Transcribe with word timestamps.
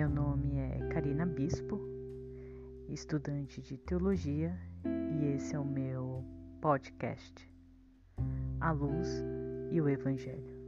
Meu 0.00 0.08
nome 0.08 0.56
é 0.56 0.88
Karina 0.94 1.26
Bispo, 1.26 1.78
estudante 2.88 3.60
de 3.60 3.76
teologia, 3.76 4.58
e 5.12 5.26
esse 5.36 5.54
é 5.54 5.58
o 5.58 5.64
meu 5.64 6.24
podcast, 6.58 7.46
A 8.58 8.70
Luz 8.72 9.22
e 9.70 9.78
o 9.78 9.86
Evangelho. 9.86 10.58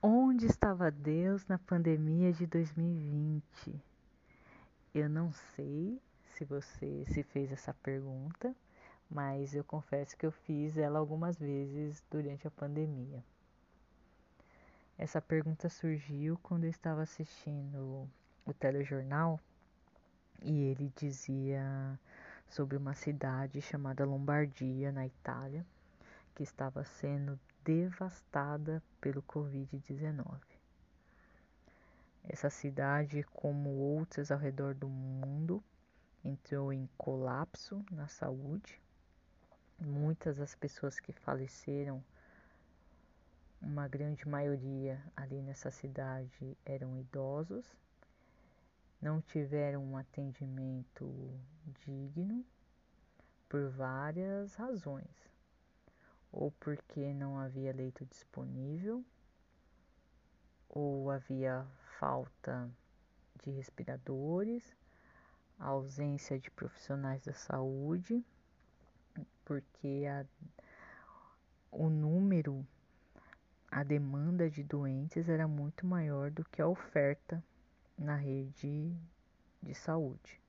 Onde 0.00 0.46
estava 0.46 0.92
Deus 0.92 1.44
na 1.48 1.58
pandemia 1.58 2.32
de 2.32 2.46
2020? 2.46 3.82
Eu 4.94 5.08
não 5.08 5.32
sei 5.56 6.00
se 6.36 6.44
você 6.44 7.04
se 7.06 7.24
fez 7.24 7.50
essa 7.50 7.74
pergunta 7.74 8.54
mas 9.14 9.54
eu 9.54 9.62
confesso 9.62 10.16
que 10.16 10.26
eu 10.26 10.32
fiz 10.32 10.76
ela 10.76 10.98
algumas 10.98 11.38
vezes 11.38 12.02
durante 12.10 12.48
a 12.48 12.50
pandemia. 12.50 13.24
Essa 14.98 15.22
pergunta 15.22 15.68
surgiu 15.68 16.36
quando 16.42 16.64
eu 16.64 16.70
estava 16.70 17.02
assistindo 17.02 18.10
o 18.44 18.52
telejornal 18.52 19.38
e 20.42 20.64
ele 20.64 20.92
dizia 20.96 21.96
sobre 22.48 22.76
uma 22.76 22.92
cidade 22.92 23.62
chamada 23.62 24.04
Lombardia, 24.04 24.90
na 24.90 25.06
Itália, 25.06 25.64
que 26.34 26.42
estava 26.42 26.84
sendo 26.84 27.38
devastada 27.64 28.82
pelo 29.00 29.22
Covid-19. 29.22 30.40
Essa 32.24 32.50
cidade, 32.50 33.22
como 33.32 33.70
outras 33.70 34.32
ao 34.32 34.38
redor 34.38 34.74
do 34.74 34.88
mundo, 34.88 35.62
entrou 36.24 36.72
em 36.72 36.88
colapso 36.96 37.84
na 37.92 38.08
saúde 38.08 38.82
Muitas 39.78 40.36
das 40.36 40.54
pessoas 40.54 41.00
que 41.00 41.12
faleceram, 41.12 42.02
uma 43.60 43.88
grande 43.88 44.26
maioria 44.28 45.02
ali 45.16 45.42
nessa 45.42 45.70
cidade 45.70 46.56
eram 46.64 46.96
idosos, 46.96 47.66
não 49.00 49.20
tiveram 49.20 49.84
um 49.84 49.96
atendimento 49.96 51.38
digno 51.84 52.44
por 53.48 53.68
várias 53.70 54.54
razões. 54.54 55.30
Ou 56.32 56.50
porque 56.52 57.12
não 57.12 57.38
havia 57.38 57.72
leito 57.72 58.04
disponível, 58.06 59.04
ou 60.68 61.10
havia 61.10 61.66
falta 61.98 62.68
de 63.42 63.50
respiradores, 63.50 64.76
ausência 65.58 66.38
de 66.38 66.50
profissionais 66.50 67.22
da 67.22 67.32
saúde 67.32 68.24
porque 69.44 70.04
a, 70.08 70.24
o 71.70 71.88
número, 71.88 72.66
a 73.70 73.82
demanda 73.82 74.48
de 74.48 74.62
doentes 74.62 75.28
era 75.28 75.46
muito 75.46 75.86
maior 75.86 76.30
do 76.30 76.44
que 76.44 76.62
a 76.62 76.68
oferta 76.68 77.42
na 77.98 78.16
rede 78.16 78.92
de 79.62 79.74
saúde. 79.74 80.40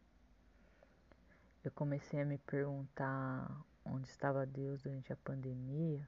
Eu 1.64 1.72
comecei 1.72 2.22
a 2.22 2.26
me 2.26 2.38
perguntar 2.38 3.50
onde 3.84 4.08
estava 4.08 4.46
Deus 4.46 4.84
durante 4.84 5.12
a 5.12 5.18
pandemia, 5.18 6.08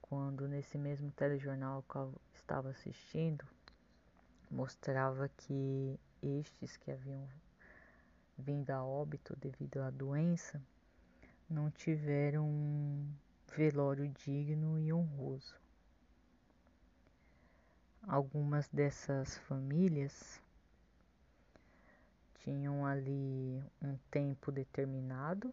quando 0.00 0.48
nesse 0.48 0.76
mesmo 0.76 1.10
telejornal 1.12 1.84
que 1.88 1.96
eu 1.96 2.14
estava 2.34 2.70
assistindo, 2.70 3.44
mostrava 4.50 5.28
que 5.28 6.00
estes 6.22 6.76
que 6.76 6.90
haviam 6.90 7.28
vindo 8.36 8.70
a 8.70 8.82
óbito 8.82 9.36
devido 9.36 9.80
à 9.82 9.90
doença 9.90 10.60
não 11.50 11.68
tiveram 11.68 12.46
um 12.46 13.12
velório 13.56 14.06
digno 14.08 14.78
e 14.78 14.92
honroso. 14.92 15.58
Algumas 18.06 18.68
dessas 18.68 19.36
famílias 19.38 20.40
tinham 22.36 22.86
ali 22.86 23.62
um 23.82 23.98
tempo 24.10 24.52
determinado 24.52 25.52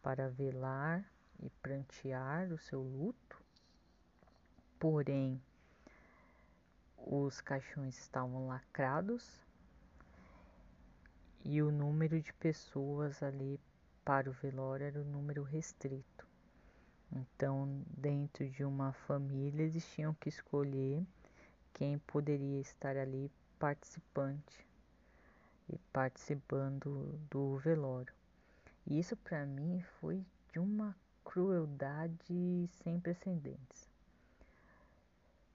para 0.00 0.28
velar 0.28 1.04
e 1.42 1.50
prantear 1.60 2.52
o 2.52 2.58
seu 2.58 2.80
luto, 2.80 3.42
porém 4.78 5.42
os 6.96 7.40
caixões 7.40 7.98
estavam 7.98 8.46
lacrados 8.46 9.44
e 11.44 11.60
o 11.60 11.70
número 11.70 12.20
de 12.22 12.32
pessoas 12.32 13.22
ali 13.22 13.60
para 14.04 14.28
o 14.28 14.32
velório 14.32 14.86
era 14.86 15.00
um 15.00 15.04
número 15.04 15.42
restrito. 15.42 16.26
Então, 17.10 17.82
dentro 17.96 18.48
de 18.48 18.64
uma 18.64 18.92
família, 18.92 19.62
eles 19.62 19.86
tinham 19.94 20.12
que 20.14 20.28
escolher 20.28 21.04
quem 21.72 21.98
poderia 21.98 22.60
estar 22.60 22.96
ali 22.96 23.30
participante 23.58 24.66
e 25.68 25.78
participando 25.92 27.18
do 27.30 27.56
velório. 27.58 28.12
E 28.86 28.98
isso 28.98 29.16
para 29.16 29.46
mim 29.46 29.82
foi 30.00 30.24
de 30.52 30.58
uma 30.58 30.94
crueldade 31.24 32.68
sem 32.82 33.00
precedentes. 33.00 33.88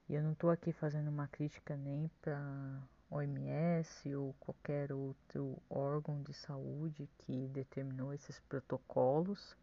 E 0.08 0.14
eu 0.14 0.22
não 0.22 0.32
estou 0.32 0.50
aqui 0.50 0.72
fazendo 0.72 1.08
uma 1.08 1.28
crítica 1.28 1.76
nem 1.76 2.10
para 2.20 2.82
OMS 3.10 4.14
ou 4.14 4.32
qualquer 4.38 4.92
outro 4.92 5.60
órgão 5.68 6.22
de 6.22 6.32
saúde 6.32 7.08
que 7.18 7.48
determinou 7.48 8.14
esses 8.14 8.38
protocolos, 8.40 9.56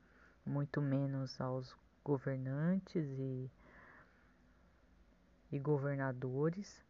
muito 0.46 0.82
menos 0.82 1.40
aos 1.40 1.74
governantes 2.04 3.06
e, 3.18 3.50
e 5.52 5.58
governadores 5.60 6.84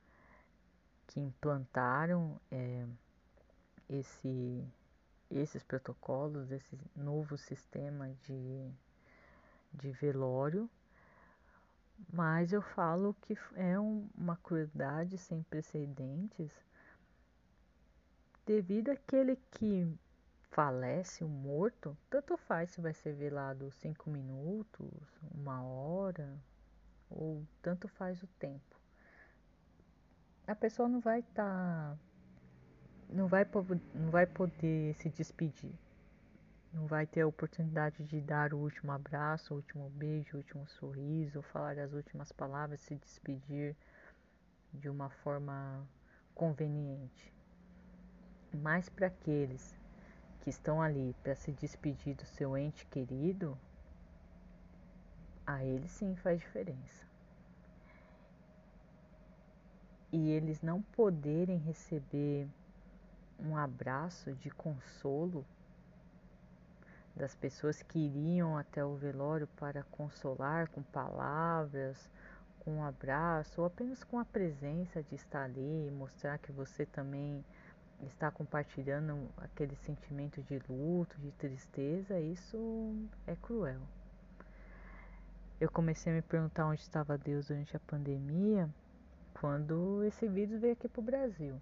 que 1.06 1.20
implantaram 1.20 2.40
é, 2.52 2.86
esse, 3.88 4.68
esses 5.30 5.62
protocolos, 5.64 6.52
esse 6.52 6.78
novo 6.96 7.38
sistema 7.38 8.10
de, 8.26 8.72
de 9.74 9.92
velório 9.92 10.68
mas 12.12 12.54
eu 12.54 12.62
falo 12.62 13.16
que 13.22 13.38
é 13.56 13.80
um, 13.80 14.08
uma 14.16 14.36
crueldade 14.38 15.18
sem 15.18 15.44
precedentes 15.44 16.52
devido 18.46 18.90
àquele 18.90 19.36
que 19.52 19.88
falece, 20.52 21.24
o 21.24 21.28
morto, 21.28 21.96
tanto 22.10 22.38
faz 22.38 22.72
se 22.72 22.82
vai 22.82 22.94
ser 22.94 23.14
velado 23.14 23.70
cinco 23.72 24.10
minutos, 24.10 24.90
uma 25.36 25.62
hora, 25.62 26.40
ou 27.10 27.46
tanto 27.62 27.88
faz 27.88 28.24
o 28.24 28.28
tempo. 28.40 28.76
A 30.48 30.56
pessoa 30.56 30.88
não 30.88 31.02
vai 31.02 31.20
estar. 31.20 31.44
Tá, 31.44 31.98
não, 33.10 33.28
vai, 33.28 33.46
não 33.94 34.10
vai 34.10 34.26
poder 34.26 34.96
se 34.96 35.10
despedir 35.10 35.74
não 36.78 36.86
vai 36.86 37.08
ter 37.08 37.22
a 37.22 37.28
oportunidade 37.28 38.04
de 38.04 38.22
dar 38.22 38.54
o 38.54 38.60
último 38.60 38.92
abraço, 38.92 39.52
o 39.52 39.58
último 39.58 39.90
beijo, 39.90 40.36
o 40.36 40.38
último 40.38 40.68
sorriso, 40.68 41.42
falar 41.42 41.78
as 41.80 41.92
últimas 41.92 42.32
palavras, 42.32 42.80
se 42.82 42.96
despedir 42.96 43.76
de 44.72 44.88
uma 44.88 45.10
forma 45.10 45.88
conveniente. 46.36 47.34
Mas 48.54 48.90
para 48.90 49.08
aqueles 49.08 49.76
que 50.42 50.52
estão 50.52 50.80
ali 50.80 51.16
para 51.24 51.36
se 51.36 51.52
despedir 51.52 52.16
do 52.16 52.26
seu 52.26 52.56
ente 52.56 52.86
querido, 52.86 53.58
a 55.48 55.66
eles 55.66 55.90
sim 55.90 56.16
faz 56.18 56.40
diferença. 56.40 57.08
E 60.12 60.30
eles 60.30 60.62
não 60.62 60.82
poderem 60.82 61.58
receber 61.58 62.48
um 63.40 63.58
abraço 63.58 64.34
de 64.36 64.52
consolo 64.52 65.44
das 67.18 67.36
pessoas 67.36 67.82
que 67.82 67.98
iriam 67.98 68.58
até 68.58 68.86
o 68.86 68.96
velório 68.96 69.48
para 69.60 69.84
consolar 69.84 70.70
com 70.70 70.84
palavras, 70.84 72.10
com 72.60 72.78
um 72.78 72.84
abraço, 72.84 73.60
ou 73.60 73.68
apenas 73.68 74.04
com 74.04 74.20
a 74.20 74.26
presença 74.26 75.02
de 75.02 75.16
estar 75.16 75.44
ali 75.44 75.90
mostrar 75.92 76.38
que 76.38 76.52
você 76.52 76.86
também 76.86 77.44
está 78.04 78.30
compartilhando 78.30 79.28
aquele 79.38 79.76
sentimento 79.78 80.42
de 80.44 80.62
luto, 80.70 81.18
de 81.20 81.32
tristeza, 81.32 82.20
isso 82.20 82.94
é 83.26 83.36
cruel. 83.36 83.82
Eu 85.60 85.72
comecei 85.72 86.12
a 86.12 86.16
me 86.16 86.22
perguntar 86.22 86.68
onde 86.68 86.82
estava 86.82 87.18
Deus 87.18 87.48
durante 87.48 87.76
a 87.76 87.80
pandemia 87.80 88.70
quando 89.40 90.04
esse 90.04 90.28
vírus 90.28 90.62
veio 90.62 90.74
aqui 90.74 90.88
para 90.88 91.00
o 91.00 91.04
Brasil. 91.04 91.60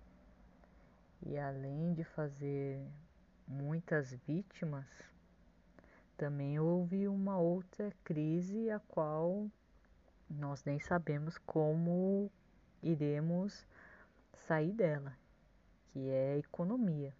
E 1.25 1.38
além 1.38 1.94
de 1.94 2.03
fazer 2.03 2.85
muitas 3.47 4.13
vítimas, 4.27 4.85
também 6.17 6.59
houve 6.59 7.07
uma 7.07 7.38
outra 7.38 7.91
crise 8.03 8.69
a 8.69 8.79
qual 8.79 9.50
nós 10.29 10.63
nem 10.63 10.79
sabemos 10.79 11.38
como 11.39 12.31
iremos 12.81 13.65
sair 14.33 14.71
dela, 14.71 15.17
que 15.91 16.09
é 16.09 16.33
a 16.33 16.38
economia. 16.38 17.13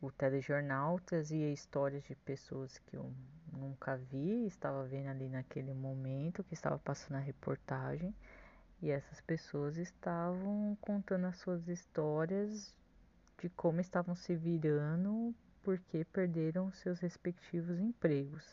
O 0.00 0.10
telejornal 0.10 0.98
trazia 1.00 1.50
histórias 1.50 2.04
de 2.04 2.14
pessoas 2.14 2.78
que 2.78 2.98
nunca 3.52 3.96
vi, 3.96 4.46
estava 4.46 4.84
vendo 4.84 5.08
ali 5.08 5.28
naquele 5.28 5.72
momento 5.72 6.44
que 6.44 6.52
estava 6.52 6.78
passando 6.78 7.16
a 7.16 7.20
reportagem 7.20 8.14
e 8.82 8.90
essas 8.90 9.20
pessoas 9.22 9.78
estavam 9.78 10.76
contando 10.80 11.26
as 11.26 11.38
suas 11.38 11.68
histórias 11.68 12.74
de 13.40 13.48
como 13.50 13.80
estavam 13.80 14.14
se 14.14 14.34
virando 14.34 15.34
porque 15.64 16.04
perderam 16.04 16.70
seus 16.70 17.00
respectivos 17.00 17.80
empregos. 17.80 18.44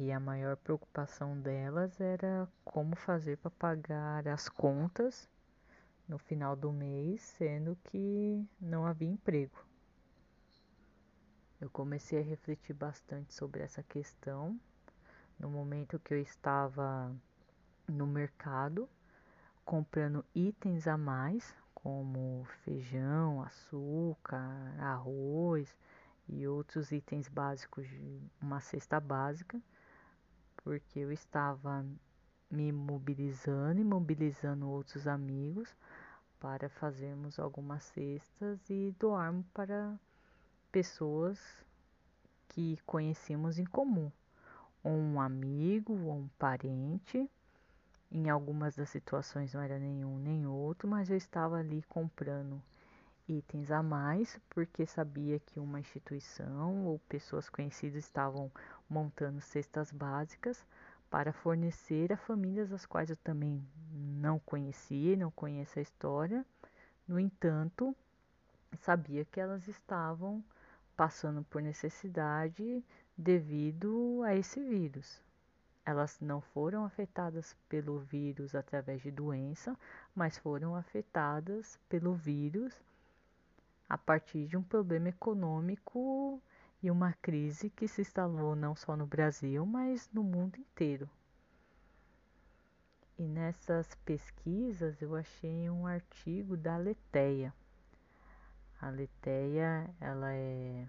E 0.00 0.10
a 0.10 0.18
maior 0.18 0.56
preocupação 0.56 1.38
delas 1.38 2.00
era 2.00 2.48
como 2.64 2.96
fazer 2.96 3.36
para 3.36 3.50
pagar 3.50 4.26
as 4.26 4.48
contas 4.48 5.28
no 6.08 6.18
final 6.18 6.56
do 6.56 6.72
mês, 6.72 7.20
sendo 7.20 7.76
que 7.84 8.44
não 8.60 8.86
havia 8.86 9.08
emprego. 9.08 9.64
Eu 11.60 11.68
comecei 11.70 12.20
a 12.20 12.24
refletir 12.24 12.72
bastante 12.72 13.34
sobre 13.34 13.62
essa 13.62 13.82
questão 13.82 14.58
no 15.38 15.50
momento 15.50 15.98
que 15.98 16.14
eu 16.14 16.20
estava 16.20 17.14
no 17.86 18.06
mercado 18.06 18.88
comprando 19.70 20.24
itens 20.34 20.88
a 20.88 20.96
mais, 20.96 21.54
como 21.82 22.44
feijão, 22.64 23.42
açúcar, 23.42 24.74
arroz 24.78 25.74
e 26.28 26.46
outros 26.46 26.92
itens 26.92 27.28
básicos 27.28 27.88
de 27.88 28.20
uma 28.40 28.60
cesta 28.60 29.00
básica, 29.00 29.60
porque 30.58 31.00
eu 31.00 31.10
estava 31.10 31.84
me 32.50 32.70
mobilizando 32.72 33.80
e 33.80 33.84
mobilizando 33.84 34.68
outros 34.68 35.06
amigos 35.06 35.74
para 36.38 36.68
fazermos 36.68 37.38
algumas 37.38 37.84
cestas 37.84 38.58
e 38.68 38.94
doarmos 38.98 39.46
para 39.54 39.98
pessoas 40.72 41.38
que 42.48 42.78
conhecemos 42.84 43.58
em 43.58 43.64
comum, 43.64 44.10
ou 44.82 44.92
um 44.92 45.20
amigo 45.20 45.92
ou 45.92 46.16
um 46.16 46.28
parente. 46.38 47.30
Em 48.12 48.28
algumas 48.28 48.74
das 48.74 48.90
situações 48.90 49.54
não 49.54 49.62
era 49.62 49.78
nenhum 49.78 50.18
nem 50.18 50.46
outro, 50.46 50.88
mas 50.88 51.08
eu 51.08 51.16
estava 51.16 51.58
ali 51.58 51.82
comprando 51.88 52.60
itens 53.28 53.70
a 53.70 53.82
mais 53.82 54.38
porque 54.50 54.84
sabia 54.84 55.38
que 55.38 55.60
uma 55.60 55.78
instituição 55.78 56.86
ou 56.86 56.98
pessoas 57.08 57.48
conhecidas 57.48 58.04
estavam 58.04 58.50
montando 58.88 59.40
cestas 59.40 59.92
básicas 59.92 60.66
para 61.08 61.32
fornecer 61.32 62.12
a 62.12 62.16
famílias 62.16 62.72
as 62.72 62.84
quais 62.84 63.10
eu 63.10 63.16
também 63.16 63.64
não 63.92 64.40
conhecia, 64.40 65.16
não 65.16 65.30
conheço 65.30 65.78
a 65.78 65.82
história. 65.82 66.44
No 67.06 67.18
entanto, 67.18 67.94
sabia 68.80 69.24
que 69.24 69.40
elas 69.40 69.68
estavam 69.68 70.42
passando 70.96 71.44
por 71.44 71.62
necessidade 71.62 72.84
devido 73.16 74.22
a 74.24 74.34
esse 74.34 74.60
vírus. 74.60 75.22
Elas 75.90 76.20
não 76.20 76.40
foram 76.40 76.84
afetadas 76.84 77.56
pelo 77.68 77.98
vírus 77.98 78.54
através 78.54 79.02
de 79.02 79.10
doença, 79.10 79.76
mas 80.14 80.38
foram 80.38 80.76
afetadas 80.76 81.80
pelo 81.88 82.14
vírus 82.14 82.72
a 83.88 83.98
partir 83.98 84.46
de 84.46 84.56
um 84.56 84.62
problema 84.62 85.08
econômico 85.08 86.40
e 86.80 86.92
uma 86.92 87.12
crise 87.14 87.68
que 87.68 87.88
se 87.88 88.02
instalou 88.02 88.54
não 88.54 88.76
só 88.76 88.96
no 88.96 89.04
Brasil, 89.04 89.66
mas 89.66 90.08
no 90.12 90.22
mundo 90.22 90.60
inteiro. 90.60 91.10
E 93.18 93.24
nessas 93.24 93.92
pesquisas 94.04 95.02
eu 95.02 95.16
achei 95.16 95.68
um 95.68 95.88
artigo 95.88 96.56
da 96.56 96.76
Leteia, 96.76 97.52
a 98.80 98.90
Leteia, 98.90 99.92
ela 100.00 100.32
é 100.32 100.86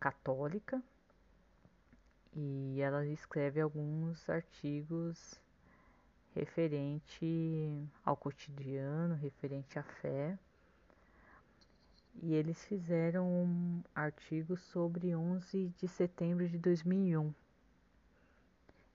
católica 0.00 0.82
e 2.40 2.80
ela 2.80 3.04
escreve 3.04 3.60
alguns 3.60 4.28
artigos 4.30 5.40
referente 6.36 7.88
ao 8.04 8.16
cotidiano, 8.16 9.16
referente 9.16 9.76
à 9.76 9.82
fé. 9.82 10.38
E 12.22 12.34
eles 12.34 12.64
fizeram 12.64 13.26
um 13.28 13.82
artigo 13.92 14.56
sobre 14.56 15.16
11 15.16 15.74
de 15.76 15.88
setembro 15.88 16.48
de 16.48 16.58
2001. 16.58 17.34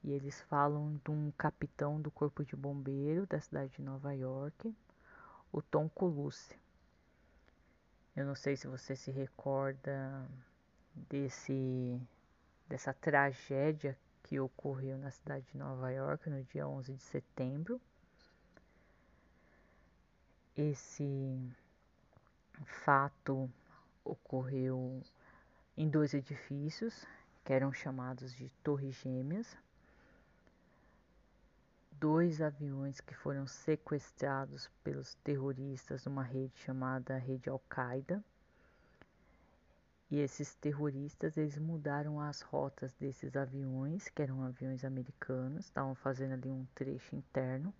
E 0.05 0.11
eles 0.11 0.39
falam 0.43 0.97
de 1.03 1.11
um 1.11 1.29
capitão 1.31 1.99
do 1.99 2.09
Corpo 2.09 2.45
de 2.45 2.55
Bombeiro 2.55 3.27
da 3.27 3.41
cidade 3.41 3.73
de 3.73 3.81
Nova 3.81 4.13
York, 4.13 4.73
o 5.51 5.61
Tom 5.61 5.89
Colucci. 5.89 6.57
Eu 8.15 8.25
não 8.25 8.35
sei 8.35 8.55
se 8.55 8.67
você 8.67 8.95
se 8.95 9.11
recorda 9.11 10.29
desse 11.09 11.99
dessa 12.67 12.93
tragédia 12.93 13.97
que 14.23 14.39
ocorreu 14.39 14.97
na 14.97 15.11
cidade 15.11 15.45
de 15.51 15.57
Nova 15.57 15.91
York 15.91 16.29
no 16.29 16.43
dia 16.43 16.67
11 16.67 16.93
de 16.93 17.03
setembro. 17.03 17.79
Esse 20.55 21.37
fato 22.65 23.49
ocorreu 24.03 25.01
em 25.75 25.89
dois 25.89 26.13
edifícios 26.13 27.05
que 27.43 27.51
eram 27.51 27.73
chamados 27.73 28.33
de 28.33 28.49
Torres 28.63 28.95
Gêmeas. 28.95 29.57
Dois 31.91 32.41
aviões 32.41 32.99
que 33.01 33.13
foram 33.13 33.47
sequestrados 33.47 34.69
pelos 34.83 35.15
terroristas 35.15 36.05
numa 36.05 36.23
rede 36.23 36.57
chamada 36.57 37.17
Rede 37.17 37.49
Al-Qaeda. 37.49 38.23
E 40.13 40.19
esses 40.19 40.53
terroristas, 40.53 41.35
eles 41.37 41.57
mudaram 41.57 42.21
as 42.21 42.41
rotas 42.41 42.93
desses 42.99 43.35
aviões, 43.35 44.09
que 44.09 44.21
eram 44.21 44.43
aviões 44.43 44.85
americanos, 44.85 45.65
estavam 45.65 45.95
fazendo 45.95 46.33
ali 46.33 46.51
um 46.51 46.67
trecho 46.75 47.15
interno. 47.15 47.73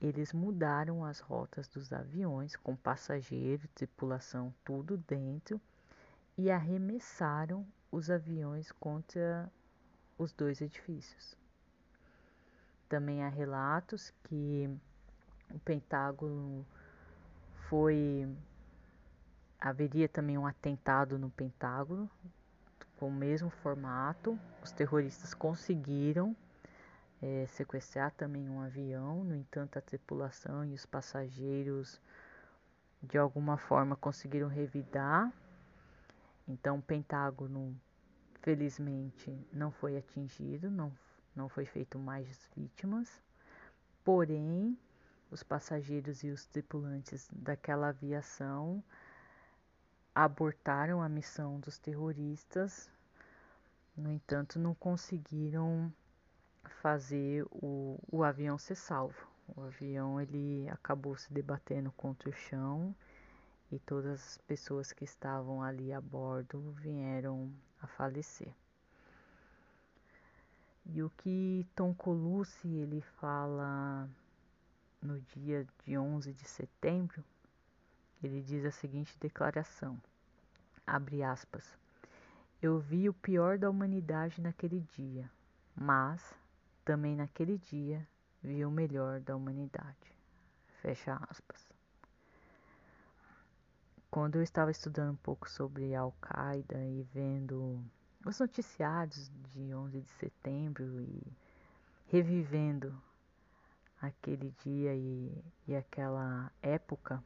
Eles 0.00 0.32
mudaram 0.32 1.04
as 1.04 1.18
rotas 1.18 1.66
dos 1.66 1.92
aviões, 1.92 2.54
com 2.54 2.76
passageiro, 2.76 3.66
tripulação, 3.74 4.54
tudo 4.64 4.96
dentro, 4.98 5.60
e 6.38 6.48
arremessaram 6.48 7.66
os 7.90 8.08
aviões 8.08 8.70
contra 8.70 9.50
os 10.16 10.32
dois 10.32 10.60
edifícios. 10.60 11.36
Também 12.88 13.24
há 13.24 13.28
relatos 13.28 14.14
que 14.22 14.70
o 15.52 15.58
Pentágono 15.58 16.64
foi 17.68 18.28
haveria 19.68 20.06
também 20.06 20.36
um 20.36 20.46
atentado 20.46 21.18
no 21.18 21.30
Pentágono 21.30 22.10
com 22.98 23.08
o 23.08 23.12
mesmo 23.12 23.48
formato. 23.48 24.38
Os 24.62 24.70
terroristas 24.70 25.32
conseguiram 25.32 26.36
é, 27.22 27.46
sequestrar 27.46 28.12
também 28.12 28.46
um 28.46 28.60
avião, 28.60 29.24
no 29.24 29.34
entanto, 29.34 29.78
a 29.78 29.82
tripulação 29.82 30.66
e 30.66 30.74
os 30.74 30.84
passageiros 30.84 31.98
de 33.02 33.16
alguma 33.16 33.56
forma 33.56 33.96
conseguiram 33.96 34.48
revidar. 34.48 35.32
Então, 36.46 36.76
o 36.76 36.82
Pentágono, 36.82 37.74
felizmente, 38.42 39.34
não 39.50 39.70
foi 39.70 39.96
atingido, 39.96 40.70
não, 40.70 40.92
não 41.34 41.48
foi 41.48 41.64
feito 41.64 41.98
mais 41.98 42.50
vítimas. 42.54 43.08
Porém, 44.04 44.78
os 45.30 45.42
passageiros 45.42 46.22
e 46.22 46.28
os 46.28 46.44
tripulantes 46.44 47.30
daquela 47.32 47.88
aviação 47.88 48.84
abortaram 50.14 51.02
a 51.02 51.08
missão 51.08 51.58
dos 51.58 51.78
terroristas, 51.78 52.88
no 53.96 54.10
entanto, 54.10 54.58
não 54.58 54.74
conseguiram 54.74 55.92
fazer 56.80 57.44
o, 57.50 57.98
o 58.10 58.22
avião 58.22 58.58
ser 58.58 58.74
salvo. 58.76 59.28
O 59.56 59.62
avião 59.62 60.20
ele 60.20 60.68
acabou 60.68 61.16
se 61.16 61.32
debatendo 61.32 61.92
contra 61.92 62.28
o 62.28 62.32
chão 62.32 62.94
e 63.70 63.78
todas 63.78 64.20
as 64.20 64.38
pessoas 64.38 64.92
que 64.92 65.04
estavam 65.04 65.62
ali 65.62 65.92
a 65.92 66.00
bordo 66.00 66.72
vieram 66.72 67.52
a 67.80 67.86
falecer. 67.86 68.54
E 70.86 71.02
o 71.02 71.10
que 71.10 71.66
Tom 71.74 71.94
Colucci 71.94 72.68
ele 72.68 73.00
fala 73.00 74.08
no 75.00 75.20
dia 75.20 75.66
de 75.84 75.96
11 75.96 76.32
de 76.32 76.44
setembro 76.44 77.24
ele 78.26 78.42
diz 78.42 78.64
a 78.64 78.70
seguinte 78.70 79.18
declaração: 79.18 80.00
abre 80.86 81.22
aspas. 81.22 81.76
Eu 82.62 82.78
vi 82.78 83.08
o 83.08 83.14
pior 83.14 83.58
da 83.58 83.68
humanidade 83.68 84.40
naquele 84.40 84.80
dia, 84.80 85.30
mas 85.76 86.34
também 86.84 87.14
naquele 87.14 87.58
dia 87.58 88.06
vi 88.42 88.64
o 88.64 88.70
melhor 88.70 89.20
da 89.20 89.36
humanidade. 89.36 90.14
Fecha 90.80 91.18
aspas. 91.28 91.68
Quando 94.10 94.36
eu 94.36 94.42
estava 94.42 94.70
estudando 94.70 95.12
um 95.12 95.16
pouco 95.16 95.50
sobre 95.50 95.94
Al-Qaeda 95.94 96.78
e 96.84 97.02
vendo 97.12 97.84
os 98.24 98.38
noticiários 98.38 99.30
de 99.52 99.74
11 99.74 100.00
de 100.00 100.08
setembro 100.10 101.02
e 101.02 101.22
revivendo 102.06 102.96
aquele 104.00 104.54
dia 104.62 104.94
e, 104.94 105.44
e 105.66 105.74
aquela 105.74 106.50
época, 106.62 107.22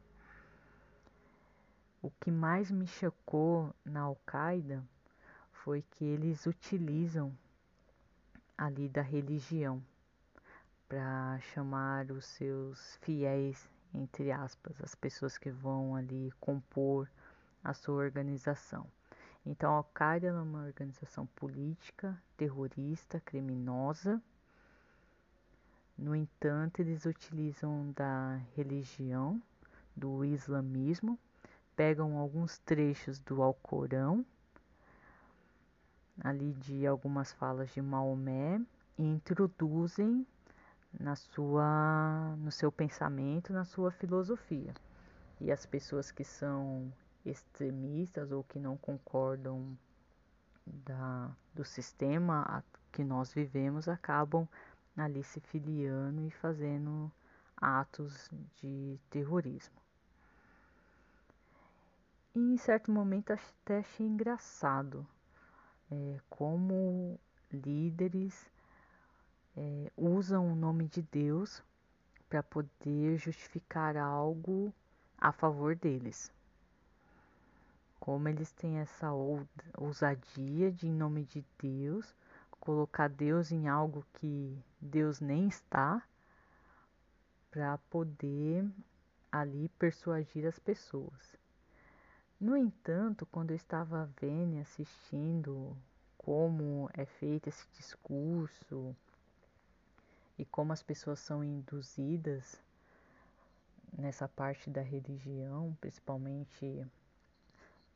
o 2.01 2.09
que 2.11 2.31
mais 2.31 2.71
me 2.71 2.87
chocou 2.87 3.75
na 3.83 4.01
Al-Qaeda 4.01 4.83
foi 5.51 5.81
que 5.81 6.05
eles 6.05 6.45
utilizam 6.45 7.37
ali 8.57 8.87
da 8.87 9.01
religião 9.01 9.83
para 10.87 11.37
chamar 11.53 12.09
os 12.11 12.25
seus 12.25 12.95
fiéis, 13.01 13.69
entre 13.93 14.31
aspas, 14.31 14.81
as 14.81 14.95
pessoas 14.95 15.37
que 15.37 15.51
vão 15.51 15.93
ali 15.95 16.31
compor 16.39 17.09
a 17.63 17.73
sua 17.73 17.95
organização. 17.95 18.87
Então, 19.45 19.71
a 19.71 19.77
Al-Qaeda 19.77 20.27
é 20.27 20.33
uma 20.33 20.63
organização 20.63 21.25
política, 21.27 22.17
terrorista, 22.37 23.19
criminosa. 23.19 24.21
No 25.97 26.15
entanto, 26.15 26.79
eles 26.79 27.05
utilizam 27.05 27.91
da 27.91 28.39
religião, 28.55 29.41
do 29.95 30.23
islamismo, 30.23 31.19
pegam 31.79 32.17
alguns 32.17 32.57
trechos 32.57 33.19
do 33.19 33.41
Alcorão, 33.41 34.25
ali 36.21 36.51
de 36.55 36.85
algumas 36.85 37.31
falas 37.31 37.69
de 37.69 37.81
Maomé, 37.81 38.59
e 38.97 39.01
introduzem 39.01 40.27
na 40.99 41.15
sua, 41.15 42.35
no 42.39 42.51
seu 42.51 42.69
pensamento, 42.69 43.53
na 43.53 43.63
sua 43.63 43.91
filosofia. 43.91 44.73
E 45.39 45.53
as 45.53 45.65
pessoas 45.65 46.11
que 46.11 46.25
são 46.25 46.91
extremistas 47.25 48.29
ou 48.33 48.43
que 48.43 48.59
não 48.59 48.75
concordam 48.75 49.77
da, 50.67 51.31
do 51.53 51.63
sistema 51.63 52.61
que 52.91 53.05
nós 53.05 53.33
vivemos 53.33 53.87
acabam 53.87 54.45
ali 54.97 55.23
se 55.23 55.39
filiando 55.39 56.27
e 56.27 56.29
fazendo 56.29 57.09
atos 57.55 58.29
de 58.57 58.99
terrorismo. 59.09 59.79
E 62.39 62.53
em 62.53 62.55
certo 62.55 62.89
momento 62.89 63.33
até 63.33 63.79
achei 63.79 64.05
engraçado 64.07 65.05
é, 65.91 66.17
como 66.29 67.19
líderes 67.51 68.49
é, 69.57 69.91
usam 69.97 70.49
o 70.49 70.55
nome 70.55 70.87
de 70.87 71.01
Deus 71.01 71.61
para 72.29 72.41
poder 72.41 73.17
justificar 73.17 73.97
algo 73.97 74.73
a 75.17 75.33
favor 75.33 75.75
deles 75.75 76.31
como 77.99 78.29
eles 78.29 78.51
têm 78.53 78.79
essa 78.79 79.11
ousadia 79.77 80.71
de, 80.71 80.87
em 80.87 80.93
nome 80.93 81.25
de 81.25 81.45
Deus, 81.61 82.15
colocar 82.59 83.09
Deus 83.09 83.51
em 83.51 83.67
algo 83.67 84.05
que 84.13 84.57
Deus 84.79 85.19
nem 85.19 85.49
está, 85.49 86.01
para 87.51 87.77
poder 87.89 88.65
ali 89.29 89.69
persuadir 89.77 90.47
as 90.47 90.57
pessoas. 90.57 91.38
No 92.39 92.55
entanto, 92.55 93.25
quando 93.25 93.51
eu 93.51 93.55
estava 93.55 94.09
vendo 94.19 94.55
e 94.55 94.59
assistindo 94.59 95.75
como 96.17 96.89
é 96.93 97.05
feito 97.05 97.49
esse 97.49 97.67
discurso 97.73 98.95
e 100.37 100.45
como 100.45 100.71
as 100.71 100.81
pessoas 100.81 101.19
são 101.19 101.43
induzidas 101.43 102.61
nessa 103.97 104.25
parte 104.27 104.69
da 104.69 104.81
religião, 104.81 105.75
principalmente 105.81 106.87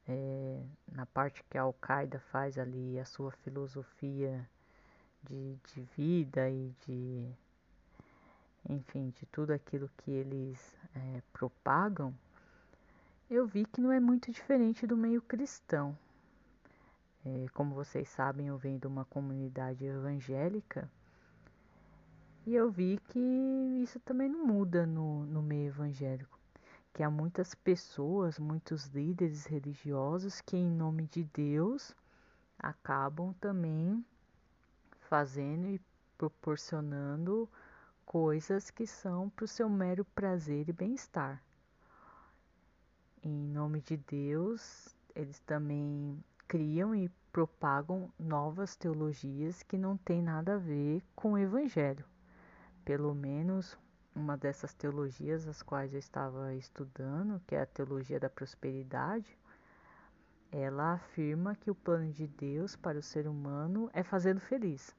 é, 0.07 0.61
na 0.91 1.05
parte 1.05 1.41
que 1.49 1.57
a 1.57 1.61
Al-Qaeda 1.61 2.19
faz 2.19 2.57
ali 2.57 2.99
a 2.99 3.05
sua 3.05 3.31
filosofia 3.31 4.45
de, 5.23 5.57
de 5.73 5.81
vida 5.95 6.49
e 6.49 6.73
de 6.85 7.33
enfim, 8.69 9.13
de 9.19 9.25
tudo 9.27 9.51
aquilo 9.51 9.89
que 9.97 10.11
eles 10.11 10.77
é, 10.95 11.21
propagam, 11.31 12.13
eu 13.33 13.47
vi 13.47 13.65
que 13.65 13.81
não 13.81 13.91
é 13.91 13.99
muito 13.99 14.31
diferente 14.31 14.85
do 14.85 14.95
meio 14.95 15.21
cristão. 15.21 15.97
É, 17.25 17.45
como 17.53 17.73
vocês 17.73 18.09
sabem, 18.09 18.47
eu 18.47 18.57
venho 18.57 18.79
de 18.79 18.87
uma 18.87 19.05
comunidade 19.05 19.85
evangélica 19.85 20.89
e 22.45 22.53
eu 22.53 22.69
vi 22.69 22.99
que 23.09 23.19
isso 23.81 23.99
também 24.01 24.29
não 24.29 24.45
muda 24.45 24.85
no, 24.85 25.25
no 25.25 25.41
meio 25.41 25.67
evangélico 25.67 26.37
que 26.93 27.01
há 27.01 27.09
muitas 27.09 27.55
pessoas, 27.55 28.37
muitos 28.37 28.85
líderes 28.85 29.47
religiosos 29.47 30.39
que, 30.41 30.55
em 30.55 30.69
nome 30.69 31.07
de 31.07 31.23
Deus, 31.23 31.95
acabam 32.59 33.33
também 33.41 34.05
fazendo 35.09 35.67
e 35.69 35.81
proporcionando 36.17 37.49
coisas 38.05 38.69
que 38.69 38.85
são 38.85 39.27
para 39.31 39.45
o 39.45 39.47
seu 39.47 39.67
mero 39.67 40.05
prazer 40.05 40.69
e 40.69 40.73
bem-estar. 40.73 41.41
Em 43.25 43.47
nome 43.47 43.79
de 43.79 43.95
Deus, 43.95 44.93
eles 45.15 45.39
também 45.39 46.21
criam 46.45 46.93
e 46.93 47.07
propagam 47.31 48.11
novas 48.19 48.75
teologias 48.75 49.63
que 49.63 49.77
não 49.77 49.95
têm 49.95 50.21
nada 50.21 50.55
a 50.55 50.57
ver 50.57 51.01
com 51.15 51.31
o 51.31 51.37
Evangelho. 51.37 52.03
Pelo 52.83 53.15
menos 53.15 53.77
uma 54.13 54.35
dessas 54.35 54.73
teologias 54.73 55.47
as 55.47 55.61
quais 55.61 55.93
eu 55.93 55.99
estava 55.99 56.53
estudando, 56.53 57.41
que 57.47 57.55
é 57.55 57.61
a 57.61 57.65
teologia 57.65 58.19
da 58.19 58.29
prosperidade, 58.29 59.37
ela 60.51 60.91
afirma 60.91 61.55
que 61.55 61.71
o 61.71 61.75
plano 61.75 62.11
de 62.11 62.27
Deus 62.27 62.75
para 62.75 62.99
o 62.99 63.01
ser 63.01 63.25
humano 63.25 63.89
é 63.93 64.03
fazê-lo 64.03 64.41
feliz, 64.41 64.93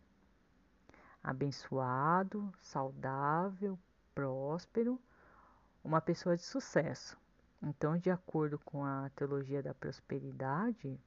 abençoado, 1.23 2.51
saudável, 2.59 3.79
próspero, 4.15 4.99
uma 5.85 6.01
pessoa 6.01 6.35
de 6.39 6.43
sucesso. 6.43 7.23
Então, 7.67 7.97
de 7.97 8.11
acordo 8.11 8.59
com 8.59 8.85
a 8.85 9.11
teologia 9.17 9.63
da 9.63 9.73
prosperidade, 9.73 11.01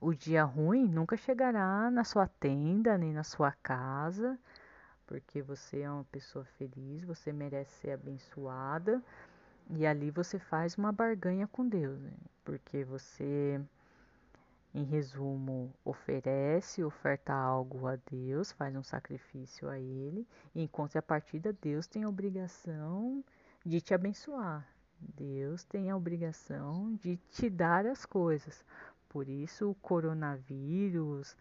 o 0.00 0.12
dia 0.12 0.42
ruim 0.42 0.88
nunca 0.88 1.16
chegará 1.16 1.88
na 1.92 2.02
sua 2.02 2.26
tenda 2.26 2.98
nem 2.98 3.12
na 3.12 3.22
sua 3.22 3.52
casa, 3.52 4.36
porque 5.06 5.40
você 5.40 5.82
é 5.82 5.90
uma 5.90 6.04
pessoa 6.04 6.44
feliz, 6.44 7.04
você 7.04 7.32
merece 7.32 7.70
ser 7.82 7.92
abençoada 7.92 9.00
e 9.70 9.86
ali 9.86 10.10
você 10.10 10.40
faz 10.40 10.76
uma 10.76 10.90
barganha 10.90 11.46
com 11.46 11.68
Deus, 11.68 12.00
né? 12.00 12.12
porque 12.44 12.82
você, 12.82 13.60
em 14.74 14.82
resumo, 14.82 15.72
oferece, 15.84 16.82
oferta 16.82 17.32
algo 17.32 17.86
a 17.86 17.96
Deus, 18.10 18.50
faz 18.50 18.74
um 18.74 18.82
sacrifício 18.82 19.68
a 19.68 19.78
Ele, 19.78 20.26
e 20.52 20.62
em 20.62 20.66
contrapartida, 20.66 21.56
Deus 21.62 21.86
tem 21.86 22.02
a 22.02 22.08
obrigação 22.08 23.24
de 23.64 23.80
te 23.80 23.94
abençoar. 23.94 24.66
Deus 25.00 25.64
tem 25.64 25.90
a 25.90 25.96
obrigação 25.96 26.94
de 27.02 27.16
te 27.30 27.48
dar 27.48 27.86
as 27.86 28.04
coisas. 28.04 28.64
Por 29.08 29.28
isso, 29.28 29.70
o 29.70 29.74
coronavírus, 29.74 31.36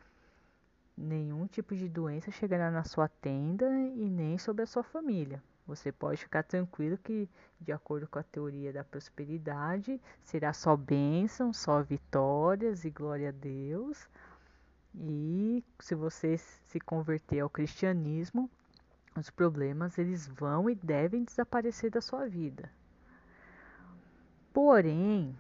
Nenhum 1.02 1.48
tipo 1.48 1.74
de 1.78 1.88
doença 1.88 2.30
chegará 2.30 2.70
na 2.70 2.84
sua 2.84 3.08
tenda 3.08 3.66
e 3.96 4.10
nem 4.10 4.38
sobre 4.38 4.64
a 4.64 4.68
sua 4.68 4.84
família. 4.84 5.42
Você 5.66 5.94
pode 5.94 6.22
ficar 6.22 6.44
tranquilo 6.44 6.98
que, 6.98 7.30
de 7.58 7.72
acordo 7.72 8.06
com 8.06 8.20
a 8.20 8.24
teoria 8.24 8.74
da 8.74 8.84
prosperidade, 8.84 10.02
será 10.22 10.52
só 10.52 10.76
bênção, 10.76 11.54
só 11.54 11.82
vitórias 11.82 12.84
e 12.84 12.90
glória 12.90 13.30
a 13.30 13.32
Deus. 13.32 14.10
E 14.94 15.64
se 15.80 15.96
você 15.96 16.38
se 16.38 16.82
converter 16.82 17.40
ao 17.40 17.50
cristianismo, 17.50 18.50
os 19.16 19.30
problemas 19.30 19.98
eles 19.98 20.28
vão 20.28 20.70
e 20.70 20.76
devem 20.76 21.24
desaparecer 21.24 21.90
da 21.90 22.02
sua 22.02 22.28
vida. 22.28 22.70
Porém, 24.54 25.38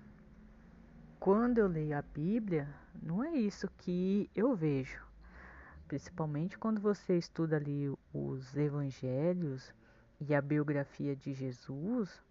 quando 1.19 1.57
eu 1.57 1.67
leio 1.67 1.97
a 1.97 2.01
Bíblia, 2.01 2.67
não 3.01 3.23
é 3.23 3.31
isso 3.31 3.69
que 3.77 4.29
eu 4.35 4.55
vejo 4.55 5.09
principalmente 5.89 6.55
quando 6.55 6.79
você 6.79 7.17
estuda 7.17 7.55
ali 7.55 7.91
os 8.13 8.55
evangelhos 8.55 9.73
e 10.21 10.35
a 10.35 10.41
biografia 10.41 11.15
de 11.15 11.33
Jesus, 11.33 12.21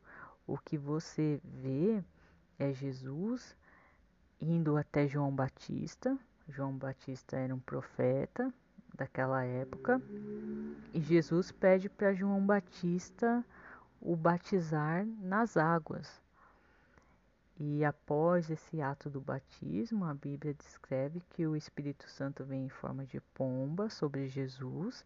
o 0.47 0.57
que 0.57 0.79
você 0.79 1.41
vê 1.43 2.03
é 2.57 2.73
Jesus 2.73 3.57
indo 4.41 4.77
até 4.77 5.09
João 5.09 5.35
Batista. 5.35 6.17
João 6.49 6.73
Batista 6.73 7.37
era 7.37 7.53
um 7.53 7.59
profeta 7.59 8.55
daquela 8.95 9.45
época 9.45 10.01
e 10.95 11.01
Jesus 11.01 11.51
pede 11.51 11.89
para 11.89 12.15
João 12.15 12.47
Batista 12.47 13.45
o 14.01 14.15
batizar 14.15 15.05
nas 15.21 15.57
águas. 15.57 16.23
E 17.61 17.85
após 17.85 18.49
esse 18.51 18.81
ato 18.81 19.11
do 19.11 19.21
batismo, 19.21 20.05
a 20.05 20.15
Bíblia 20.15 20.55
descreve 20.55 21.21
que 21.31 21.45
o 21.45 21.57
Espírito 21.57 22.09
Santo 22.09 22.45
vem 22.45 22.67
em 22.67 22.69
forma 22.69 23.05
de 23.05 23.21
pomba 23.21 23.91
sobre 23.91 24.29
Jesus 24.29 25.05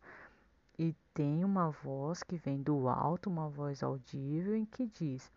e 0.78 0.94
tem 1.14 1.44
uma 1.44 1.71
voz 1.71 2.23
que 2.23 2.37
vem 2.37 2.62
do 2.62 2.88
alto, 2.88 3.30
uma 3.30 3.49
voz 3.49 3.82
audível, 3.82 4.54
em 4.54 4.66
que 4.66 4.87
diz: 4.87 5.32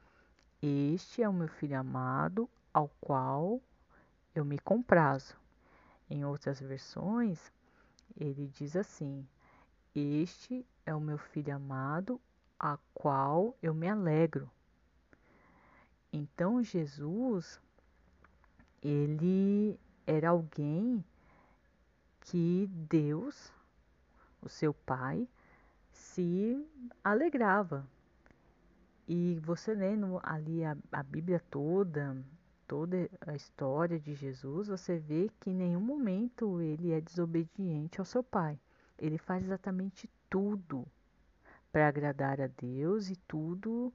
Este 0.62 1.24
é 1.24 1.30
o 1.30 1.34
meu 1.34 1.48
filho 1.48 1.80
amado, 1.80 2.50
ao 2.74 2.90
qual 3.00 3.62
eu 4.34 4.44
me 4.44 4.60
comprazo. 4.60 5.38
Em 6.10 6.26
outras 6.26 6.60
versões, 6.60 7.50
ele 8.18 8.48
diz 8.48 8.76
assim: 8.76 9.26
Este 9.96 10.66
é 10.86 10.94
o 10.94 11.00
meu 11.00 11.18
filho 11.18 11.56
amado, 11.56 12.20
a 12.60 12.78
qual 12.94 13.56
eu 13.62 13.74
me 13.74 13.88
alegro. 13.88 14.52
Então 16.16 16.64
Jesus, 16.64 17.60
ele 18.82 19.78
era 20.08 20.30
alguém 20.30 21.04
que 22.22 22.70
Deus, 22.72 23.52
o 24.42 24.48
seu 24.48 24.74
pai, 24.74 25.28
se 25.92 26.66
alegrava. 27.04 27.86
E 29.06 29.38
você 29.44 29.74
lendo 29.74 30.18
ali 30.24 30.64
a, 30.64 30.78
a 30.90 31.04
Bíblia 31.04 31.44
toda, 31.52 32.16
toda 32.66 33.10
a 33.28 33.36
história 33.36 34.00
de 34.00 34.16
Jesus, 34.16 34.70
você 34.70 34.98
vê 34.98 35.30
que 35.42 35.50
em 35.50 35.56
nenhum 35.56 35.82
momento 35.82 36.62
ele 36.62 36.94
é 36.94 37.02
desobediente 37.02 38.00
ao 38.00 38.06
seu 38.06 38.24
pai. 38.24 38.58
Ele 38.98 39.18
faz 39.18 39.44
exatamente 39.44 40.10
tudo 40.30 40.88
para 41.74 41.90
agradar 41.90 42.40
a 42.40 42.48
Deus 42.48 43.10
e 43.10 43.18
tudo 43.28 43.94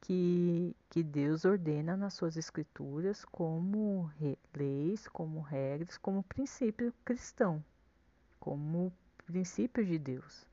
que, 0.00 0.74
que 0.90 1.02
Deus 1.02 1.44
ordena 1.44 1.96
nas 1.96 2.14
suas 2.14 2.36
escrituras 2.36 3.24
como 3.24 4.10
leis, 4.54 5.08
como 5.08 5.40
regras, 5.40 5.98
como 5.98 6.22
princípio 6.22 6.92
cristão, 7.04 7.64
como 8.38 8.92
princípio 9.26 9.84
de 9.84 9.98
Deus. 9.98 10.46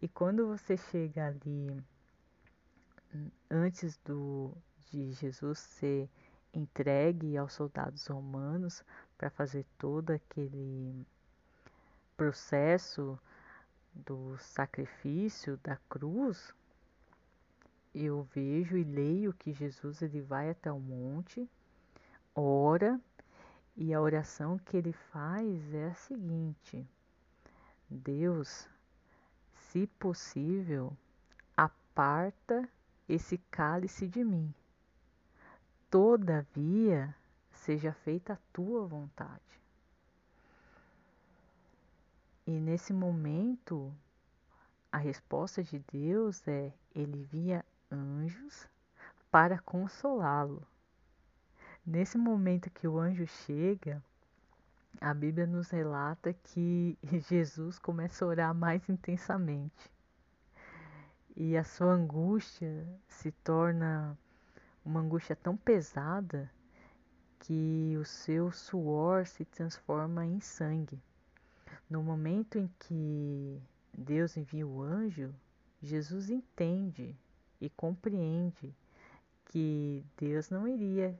E 0.00 0.08
quando 0.08 0.46
você 0.46 0.76
chega 0.76 1.26
ali 1.26 1.82
antes 3.50 3.98
do, 4.04 4.56
de 4.90 5.12
Jesus 5.12 5.58
ser 5.58 6.08
entregue 6.52 7.36
aos 7.36 7.52
soldados 7.52 8.06
romanos 8.06 8.84
para 9.16 9.30
fazer 9.30 9.66
todo 9.76 10.10
aquele 10.10 11.06
processo 12.16 13.18
do 13.92 14.36
sacrifício 14.38 15.56
da 15.58 15.76
cruz, 15.88 16.54
eu 18.04 18.22
vejo 18.34 18.76
e 18.76 18.84
leio 18.84 19.32
que 19.32 19.52
Jesus 19.52 20.02
ele 20.02 20.20
vai 20.20 20.50
até 20.50 20.70
o 20.70 20.78
monte, 20.78 21.48
ora, 22.34 23.00
e 23.76 23.92
a 23.92 24.00
oração 24.00 24.58
que 24.58 24.76
ele 24.76 24.92
faz 24.92 25.74
é 25.74 25.88
a 25.88 25.94
seguinte: 25.94 26.86
Deus, 27.88 28.68
se 29.54 29.86
possível, 29.98 30.96
aparta 31.56 32.68
esse 33.08 33.38
cálice 33.50 34.06
de 34.06 34.22
mim. 34.22 34.52
Todavia, 35.90 37.14
seja 37.52 37.92
feita 37.92 38.34
a 38.34 38.38
tua 38.52 38.86
vontade. 38.86 39.40
E 42.46 42.52
nesse 42.52 42.92
momento, 42.92 43.92
a 44.90 44.98
resposta 44.98 45.62
de 45.62 45.78
Deus 45.92 46.46
é: 46.46 46.72
ele 46.94 47.22
via 47.24 47.64
anjos 47.90 48.68
para 49.30 49.58
consolá-lo. 49.58 50.66
Nesse 51.84 52.18
momento 52.18 52.70
que 52.70 52.86
o 52.86 52.98
anjo 52.98 53.26
chega, 53.26 54.02
a 55.00 55.14
Bíblia 55.14 55.46
nos 55.46 55.70
relata 55.70 56.32
que 56.32 56.98
Jesus 57.28 57.78
começa 57.78 58.24
a 58.24 58.28
orar 58.28 58.54
mais 58.54 58.88
intensamente. 58.88 59.90
E 61.36 61.56
a 61.56 61.62
sua 61.62 61.92
angústia 61.92 62.86
se 63.06 63.30
torna 63.30 64.18
uma 64.84 65.00
angústia 65.00 65.36
tão 65.36 65.56
pesada 65.56 66.50
que 67.40 67.96
o 67.98 68.04
seu 68.04 68.50
suor 68.50 69.26
se 69.26 69.44
transforma 69.44 70.26
em 70.26 70.40
sangue. 70.40 71.00
No 71.88 72.02
momento 72.02 72.58
em 72.58 72.68
que 72.80 73.62
Deus 73.96 74.36
envia 74.36 74.66
o 74.66 74.82
anjo, 74.82 75.32
Jesus 75.80 76.28
entende 76.28 77.16
e 77.60 77.68
compreende 77.70 78.74
que 79.46 80.04
Deus 80.16 80.50
não 80.50 80.68
iria 80.68 81.18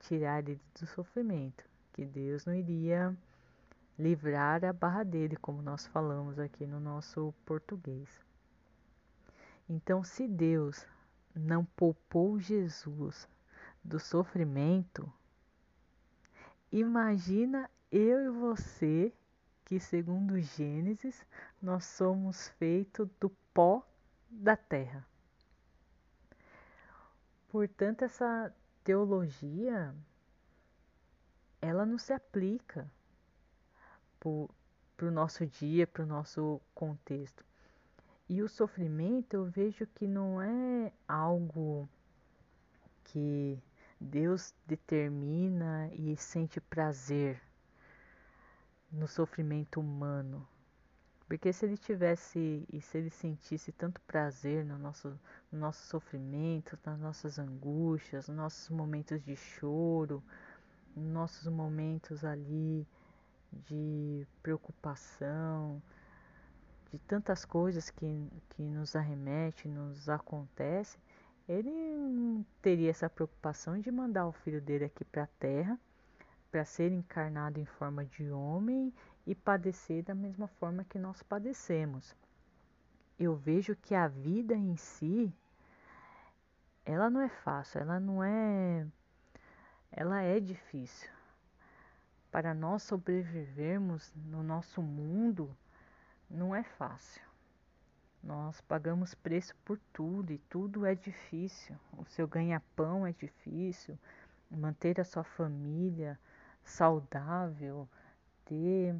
tirar 0.00 0.40
ele 0.40 0.60
do 0.78 0.86
sofrimento, 0.86 1.64
que 1.92 2.04
Deus 2.04 2.44
não 2.44 2.54
iria 2.54 3.16
livrar 3.98 4.64
a 4.64 4.72
barra 4.72 5.02
dele, 5.02 5.36
como 5.36 5.60
nós 5.60 5.86
falamos 5.86 6.38
aqui 6.38 6.66
no 6.66 6.78
nosso 6.78 7.34
português. 7.44 8.08
Então, 9.68 10.04
se 10.04 10.26
Deus 10.26 10.86
não 11.34 11.64
poupou 11.64 12.38
Jesus 12.38 13.28
do 13.84 13.98
sofrimento, 13.98 15.12
imagina 16.72 17.68
eu 17.90 18.26
e 18.26 18.30
você 18.30 19.12
que, 19.64 19.78
segundo 19.78 20.40
Gênesis, 20.40 21.26
nós 21.60 21.84
somos 21.84 22.48
feitos 22.58 23.08
do 23.20 23.28
pó 23.52 23.86
da 24.30 24.56
terra. 24.56 25.06
Portanto, 27.48 28.02
essa 28.02 28.54
teologia 28.84 29.94
ela 31.60 31.84
não 31.84 31.98
se 31.98 32.12
aplica 32.12 32.90
para 34.20 35.06
o 35.06 35.10
nosso 35.10 35.46
dia, 35.46 35.86
para 35.86 36.02
o 36.02 36.06
nosso 36.06 36.60
contexto. 36.74 37.44
E 38.28 38.42
o 38.42 38.48
sofrimento 38.48 39.34
eu 39.34 39.44
vejo 39.46 39.86
que 39.86 40.06
não 40.06 40.40
é 40.42 40.92
algo 41.06 41.88
que 43.04 43.58
Deus 43.98 44.54
determina 44.66 45.90
e 45.94 46.16
sente 46.16 46.60
prazer 46.60 47.40
no 48.92 49.08
sofrimento 49.08 49.80
humano. 49.80 50.46
Porque 51.26 51.52
se 51.52 51.66
ele 51.66 51.76
tivesse 51.76 52.66
e 52.72 52.80
se 52.80 52.98
ele 52.98 53.10
sentisse 53.10 53.72
tanto 53.72 54.00
prazer 54.02 54.64
no 54.64 54.78
nosso, 54.78 55.18
no 55.50 55.58
nosso 55.58 55.86
sofrimento, 55.86 56.78
nas 56.84 56.98
nossas 56.98 57.38
angústias, 57.38 58.28
nos 58.28 58.36
nossos 58.36 58.70
momentos 58.70 59.22
de 59.24 59.36
choro, 59.36 60.22
nos 60.94 61.06
nossos 61.06 61.48
momentos 61.48 62.24
ali 62.24 62.86
de 63.52 64.26
preocupação, 64.42 65.82
de 66.90 66.98
tantas 67.00 67.44
coisas 67.44 67.90
que, 67.90 68.28
que 68.50 68.62
nos 68.62 68.94
arremete, 68.94 69.68
nos 69.68 70.08
acontece, 70.08 70.98
ele 71.48 71.70
não 71.70 72.44
teria 72.60 72.90
essa 72.90 73.08
preocupação 73.08 73.78
de 73.80 73.90
mandar 73.90 74.26
o 74.26 74.32
filho 74.32 74.60
dele 74.60 74.84
aqui 74.84 75.04
para 75.04 75.22
a 75.22 75.28
terra 75.38 75.78
para 76.50 76.64
ser 76.64 76.92
encarnado 76.92 77.60
em 77.60 77.64
forma 77.64 78.04
de 78.04 78.30
homem 78.30 78.92
e 79.26 79.34
padecer 79.34 80.02
da 80.02 80.14
mesma 80.14 80.48
forma 80.48 80.84
que 80.84 80.98
nós 80.98 81.22
padecemos. 81.22 82.14
Eu 83.18 83.34
vejo 83.34 83.74
que 83.74 83.94
a 83.94 84.06
vida 84.06 84.54
em 84.54 84.76
si 84.76 85.32
ela 86.84 87.10
não 87.10 87.20
é 87.20 87.28
fácil, 87.28 87.80
ela 87.80 87.98
não 87.98 88.22
é 88.22 88.86
ela 89.90 90.22
é 90.22 90.38
difícil. 90.38 91.10
Para 92.30 92.54
nós 92.54 92.82
sobrevivermos 92.82 94.12
no 94.14 94.42
nosso 94.42 94.80
mundo, 94.82 95.56
não 96.30 96.54
é 96.54 96.62
fácil. 96.62 97.22
Nós 98.22 98.60
pagamos 98.60 99.14
preço 99.14 99.54
por 99.64 99.78
tudo 99.92 100.32
e 100.32 100.38
tudo 100.38 100.84
é 100.84 100.94
difícil. 100.94 101.76
O 101.96 102.04
seu 102.04 102.28
ganha-pão 102.28 103.06
é 103.06 103.12
difícil, 103.12 103.98
manter 104.50 105.00
a 105.00 105.04
sua 105.04 105.24
família 105.24 106.18
saudável, 106.62 107.88
ter 108.44 108.94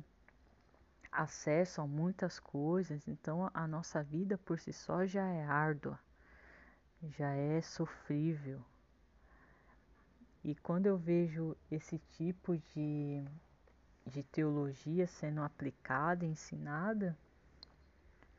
acesso 1.22 1.80
a 1.80 1.86
muitas 1.86 2.38
coisas. 2.38 3.06
Então 3.08 3.50
a 3.52 3.66
nossa 3.66 4.02
vida 4.02 4.38
por 4.38 4.58
si 4.58 4.72
só 4.72 5.04
já 5.04 5.26
é 5.26 5.44
árdua, 5.44 5.98
já 7.02 7.30
é 7.30 7.60
sofrível. 7.60 8.60
E 10.44 10.54
quando 10.54 10.86
eu 10.86 10.96
vejo 10.96 11.56
esse 11.70 11.98
tipo 12.16 12.56
de 12.56 13.24
de 14.06 14.22
teologia 14.22 15.06
sendo 15.06 15.42
aplicada, 15.42 16.24
ensinada, 16.24 17.14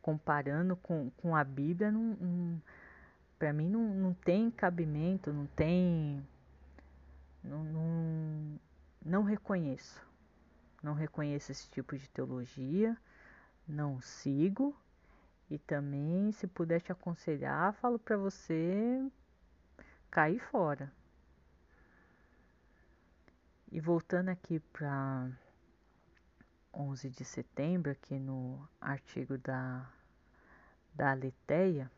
comparando 0.01 0.75
com, 0.75 1.11
com 1.11 1.35
a 1.35 1.43
Bíblia, 1.43 1.91
não, 1.91 2.15
não 2.15 2.61
para 3.39 3.53
mim 3.53 3.69
não, 3.69 3.81
não 3.81 4.13
tem 4.13 4.51
cabimento, 4.51 5.31
não 5.31 5.45
tem. 5.47 6.21
Não, 7.41 7.63
não, 7.63 8.59
não 9.03 9.23
reconheço. 9.23 10.05
Não 10.81 10.93
reconheço 10.93 11.51
esse 11.51 11.69
tipo 11.69 11.97
de 11.97 12.09
teologia, 12.09 12.97
não 13.67 14.01
sigo 14.01 14.75
e 15.49 15.57
também, 15.57 16.31
se 16.31 16.45
puder 16.45 16.79
te 16.79 16.91
aconselhar, 16.91 17.73
falo 17.73 17.97
para 17.97 18.15
você 18.15 19.03
cair 20.11 20.39
fora. 20.39 20.91
E 23.71 23.79
voltando 23.79 24.29
aqui 24.29 24.59
para 24.59 25.29
11 26.73 27.09
de 27.09 27.25
setembro, 27.25 27.91
aqui 27.91 28.19
no 28.19 28.67
artigo 28.79 29.37
da, 29.37 29.91
da 30.93 31.11
Aleteia, 31.11 31.91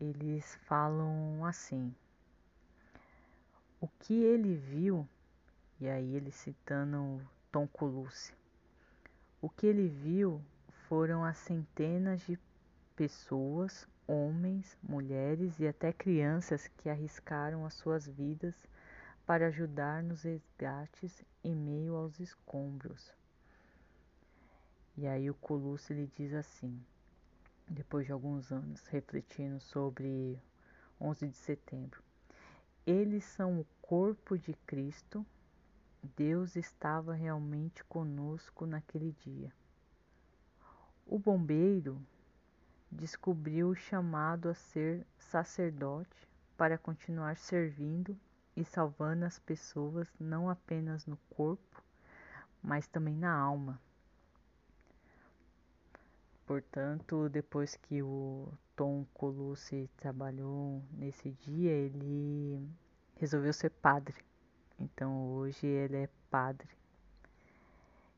eles 0.00 0.56
falam 0.66 1.44
assim: 1.44 1.94
o 3.80 3.86
que 3.86 4.14
ele 4.14 4.54
viu, 4.54 5.08
e 5.82 5.88
aí 5.88 6.14
ele 6.14 6.30
citando 6.30 7.20
Tom 7.50 7.66
Colucci, 7.66 8.32
o 9.40 9.48
que 9.50 9.66
ele 9.66 9.88
viu 9.88 10.40
foram 10.88 11.24
as 11.24 11.36
centenas 11.38 12.20
de 12.20 12.38
pessoas, 12.94 13.84
homens, 14.06 14.78
mulheres 14.80 15.58
e 15.58 15.66
até 15.66 15.92
crianças 15.92 16.68
que 16.68 16.88
arriscaram 16.88 17.66
as 17.66 17.74
suas 17.74 18.06
vidas 18.06 18.54
para 19.26 19.48
ajudar 19.48 20.04
nos 20.04 20.22
resgates 20.22 21.24
em 21.42 21.52
meio 21.52 21.96
aos 21.96 22.20
escombros. 22.20 23.12
E 24.96 25.04
aí 25.08 25.28
o 25.28 25.34
Colucci 25.34 25.92
ele 25.92 26.08
diz 26.16 26.32
assim, 26.32 26.80
depois 27.68 28.06
de 28.06 28.12
alguns 28.12 28.52
anos, 28.52 28.86
refletindo 28.86 29.58
sobre 29.58 30.40
11 31.00 31.26
de 31.26 31.36
setembro. 31.36 32.00
Eles 32.86 33.24
são 33.24 33.58
o 33.58 33.66
corpo 33.80 34.38
de 34.38 34.54
Cristo. 34.64 35.26
Deus 36.02 36.56
estava 36.56 37.14
realmente 37.14 37.84
conosco 37.84 38.66
naquele 38.66 39.12
dia. 39.12 39.52
O 41.06 41.18
bombeiro 41.18 42.04
descobriu 42.90 43.68
o 43.68 43.74
chamado 43.74 44.48
a 44.48 44.54
ser 44.54 45.06
sacerdote 45.18 46.28
para 46.56 46.76
continuar 46.76 47.36
servindo 47.36 48.18
e 48.56 48.64
salvando 48.64 49.24
as 49.24 49.38
pessoas 49.38 50.12
não 50.18 50.50
apenas 50.50 51.06
no 51.06 51.16
corpo, 51.30 51.82
mas 52.62 52.86
também 52.86 53.16
na 53.16 53.32
alma. 53.32 53.80
Portanto, 56.46 57.28
depois 57.28 57.76
que 57.76 58.02
o 58.02 58.52
Tom 58.76 59.06
Colucci 59.14 59.88
trabalhou 59.96 60.82
nesse 60.92 61.30
dia, 61.30 61.70
ele 61.70 62.68
resolveu 63.16 63.52
ser 63.52 63.70
padre. 63.70 64.16
Então 64.78 65.32
hoje 65.34 65.66
ele 65.66 65.96
é 65.96 66.08
padre. 66.30 66.68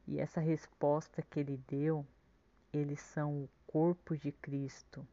E 0.06 0.18
essa 0.18 0.40
resposta 0.40 1.22
que 1.22 1.40
ele 1.40 1.60
deu, 1.68 2.06
eles 2.72 3.00
são 3.00 3.44
o 3.44 3.48
corpo 3.66 4.16
de 4.16 4.32
Cristo. 4.32 5.06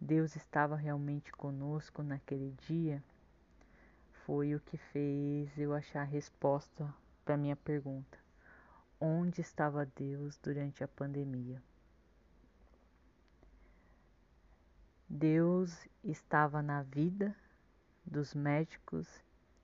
Deus 0.00 0.36
estava 0.36 0.76
realmente 0.76 1.32
conosco 1.32 2.02
naquele 2.02 2.54
dia, 2.68 3.02
foi 4.24 4.54
o 4.54 4.60
que 4.60 4.76
fez 4.76 5.58
eu 5.58 5.72
achar 5.72 6.02
a 6.02 6.04
resposta 6.04 6.94
para 7.24 7.36
minha 7.36 7.56
pergunta. 7.56 8.18
Onde 9.00 9.40
estava 9.40 9.86
Deus 9.86 10.38
durante 10.42 10.84
a 10.84 10.88
pandemia? 10.88 11.62
Deus 15.08 15.88
estava 16.04 16.60
na 16.60 16.82
vida 16.82 17.34
dos 18.04 18.34
médicos 18.34 19.08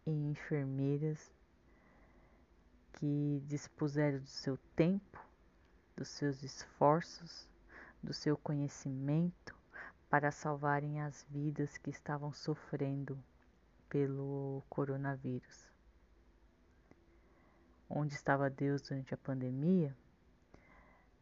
e 0.07 0.11
enfermeiras 0.11 1.33
que 2.95 3.43
dispuseram 3.47 4.19
do 4.21 4.27
seu 4.27 4.57
tempo, 4.77 5.19
dos 5.97 6.09
seus 6.09 6.43
esforços, 6.43 7.49
do 8.03 8.13
seu 8.13 8.37
conhecimento 8.37 9.57
para 10.11 10.31
salvarem 10.31 11.01
as 11.01 11.25
vidas 11.29 11.77
que 11.79 11.91
estavam 11.91 12.33
sofrendo 12.33 13.19
pelo 13.89 14.63
coronavírus. 14.69 15.69
Onde 17.89 18.15
estava 18.15 18.51
Deus 18.51 18.83
durante 18.83 19.15
a 19.15 19.19
pandemia? 19.19 19.97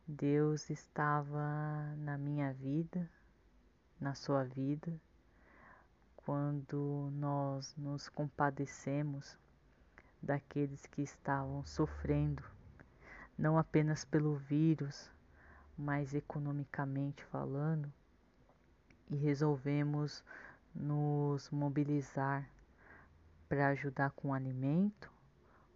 Deus 0.06 0.68
estava 0.70 1.94
na 1.98 2.18
minha 2.18 2.52
vida, 2.52 3.08
na 4.00 4.14
sua 4.14 4.44
vida, 4.44 4.92
quando 6.24 7.10
nós 7.14 7.74
nos 7.76 8.08
compadecemos 8.08 9.36
daqueles 10.22 10.86
que 10.86 11.02
estavam 11.02 11.64
sofrendo, 11.64 12.44
não 13.36 13.58
apenas 13.58 14.04
pelo 14.04 14.36
vírus, 14.36 15.10
mas 15.76 16.14
economicamente 16.14 17.24
falando, 17.24 17.92
e 19.10 19.16
resolvemos 19.16 20.24
nos 20.74 21.50
mobilizar 21.50 22.48
para 23.48 23.68
ajudar 23.68 24.10
com 24.12 24.32
alimento 24.32 25.10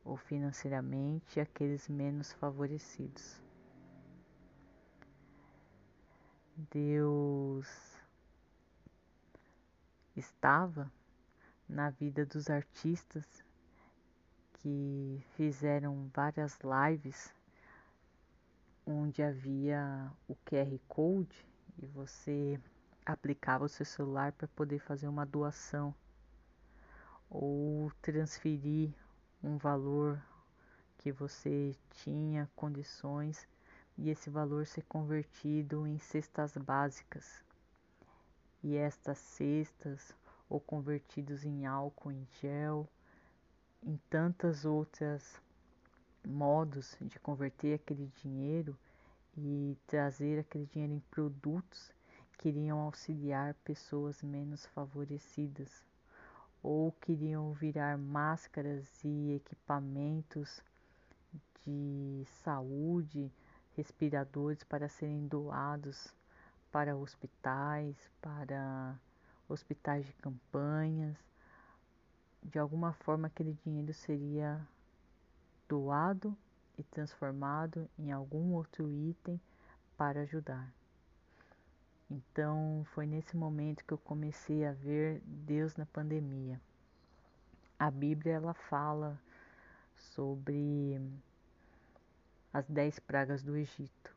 ou 0.04 0.16
financeiramente 0.16 1.40
aqueles 1.40 1.88
menos 1.88 2.32
favorecidos. 2.34 3.42
Deus 6.70 7.95
estava 10.16 10.90
na 11.68 11.90
vida 11.90 12.24
dos 12.24 12.48
artistas 12.48 13.24
que 14.54 15.22
fizeram 15.36 16.10
várias 16.14 16.58
lives 16.62 17.34
onde 18.86 19.22
havia 19.22 20.10
o 20.28 20.34
QR 20.46 20.78
Code 20.88 21.46
e 21.78 21.86
você 21.86 22.58
aplicava 23.04 23.64
o 23.64 23.68
seu 23.68 23.84
celular 23.84 24.32
para 24.32 24.48
poder 24.48 24.78
fazer 24.78 25.08
uma 25.08 25.26
doação 25.26 25.94
ou 27.28 27.90
transferir 28.00 28.90
um 29.42 29.58
valor 29.58 30.22
que 30.98 31.12
você 31.12 31.76
tinha 31.90 32.50
condições 32.56 33.46
e 33.98 34.08
esse 34.10 34.30
valor 34.30 34.66
ser 34.66 34.82
convertido 34.84 35.86
em 35.86 35.98
cestas 35.98 36.56
básicas 36.56 37.45
e 38.66 38.76
estas 38.76 39.18
cestas 39.18 40.12
ou 40.50 40.58
convertidos 40.58 41.44
em 41.44 41.66
álcool 41.66 42.10
em 42.10 42.26
gel, 42.40 42.88
em 43.80 43.96
tantas 44.10 44.64
outras 44.64 45.40
modos 46.26 46.96
de 47.00 47.16
converter 47.20 47.74
aquele 47.74 48.10
dinheiro 48.20 48.76
e 49.38 49.78
trazer 49.86 50.40
aquele 50.40 50.66
dinheiro 50.66 50.94
em 50.94 51.00
produtos 51.12 51.92
que 52.36 52.48
iriam 52.48 52.80
auxiliar 52.80 53.54
pessoas 53.62 54.20
menos 54.20 54.66
favorecidas 54.66 55.70
ou 56.60 56.90
queriam 56.90 57.52
virar 57.52 57.96
máscaras 57.96 58.84
e 59.04 59.36
equipamentos 59.36 60.60
de 61.64 62.24
saúde, 62.42 63.30
respiradores 63.76 64.64
para 64.64 64.88
serem 64.88 65.28
doados 65.28 66.12
para 66.76 66.94
hospitais, 66.94 67.96
para 68.20 69.00
hospitais 69.48 70.04
de 70.04 70.12
campanhas. 70.12 71.16
De 72.42 72.58
alguma 72.58 72.92
forma, 72.92 73.28
aquele 73.28 73.54
dinheiro 73.64 73.94
seria 73.94 74.60
doado 75.66 76.36
e 76.76 76.82
transformado 76.82 77.88
em 77.98 78.12
algum 78.12 78.52
outro 78.52 78.90
item 78.90 79.40
para 79.96 80.20
ajudar. 80.20 80.70
Então, 82.10 82.84
foi 82.92 83.06
nesse 83.06 83.34
momento 83.38 83.82
que 83.82 83.94
eu 83.94 83.98
comecei 83.98 84.66
a 84.66 84.72
ver 84.72 85.22
Deus 85.24 85.76
na 85.76 85.86
pandemia. 85.86 86.60
A 87.78 87.90
Bíblia 87.90 88.34
ela 88.34 88.52
fala 88.52 89.18
sobre 89.94 91.00
as 92.52 92.66
dez 92.68 92.98
pragas 92.98 93.42
do 93.42 93.56
Egito 93.56 94.15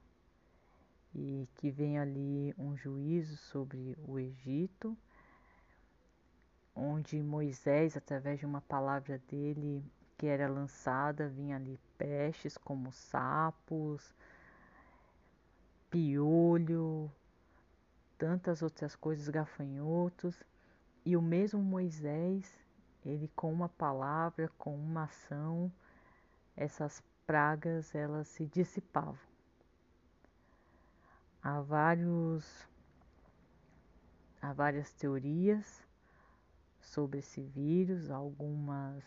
e 1.13 1.47
que 1.55 1.71
vem 1.71 1.99
ali 1.99 2.53
um 2.57 2.75
juízo 2.75 3.35
sobre 3.37 3.97
o 4.07 4.19
Egito, 4.19 4.97
onde 6.75 7.21
Moisés, 7.21 7.97
através 7.97 8.39
de 8.39 8.45
uma 8.45 8.61
palavra 8.61 9.17
dele 9.27 9.83
que 10.17 10.27
era 10.27 10.47
lançada, 10.47 11.27
vinha 11.29 11.55
ali 11.55 11.79
pestes 11.97 12.57
como 12.57 12.91
sapos, 12.91 14.13
piolho, 15.89 17.11
tantas 18.17 18.61
outras 18.61 18.95
coisas, 18.95 19.27
gafanhotos, 19.29 20.43
e 21.05 21.15
o 21.15 21.21
mesmo 21.21 21.61
Moisés, 21.61 22.59
ele 23.05 23.29
com 23.35 23.51
uma 23.51 23.69
palavra, 23.69 24.49
com 24.57 24.75
uma 24.75 25.03
ação, 25.03 25.71
essas 26.55 27.01
pragas 27.25 27.95
elas 27.95 28.27
se 28.27 28.45
dissipavam. 28.45 29.28
Há 31.51 31.61
vários 31.61 32.67
há 34.39 34.53
várias 34.53 34.93
teorias 34.93 35.83
sobre 36.79 37.17
esse 37.17 37.41
vírus, 37.41 38.11
algumas 38.11 39.03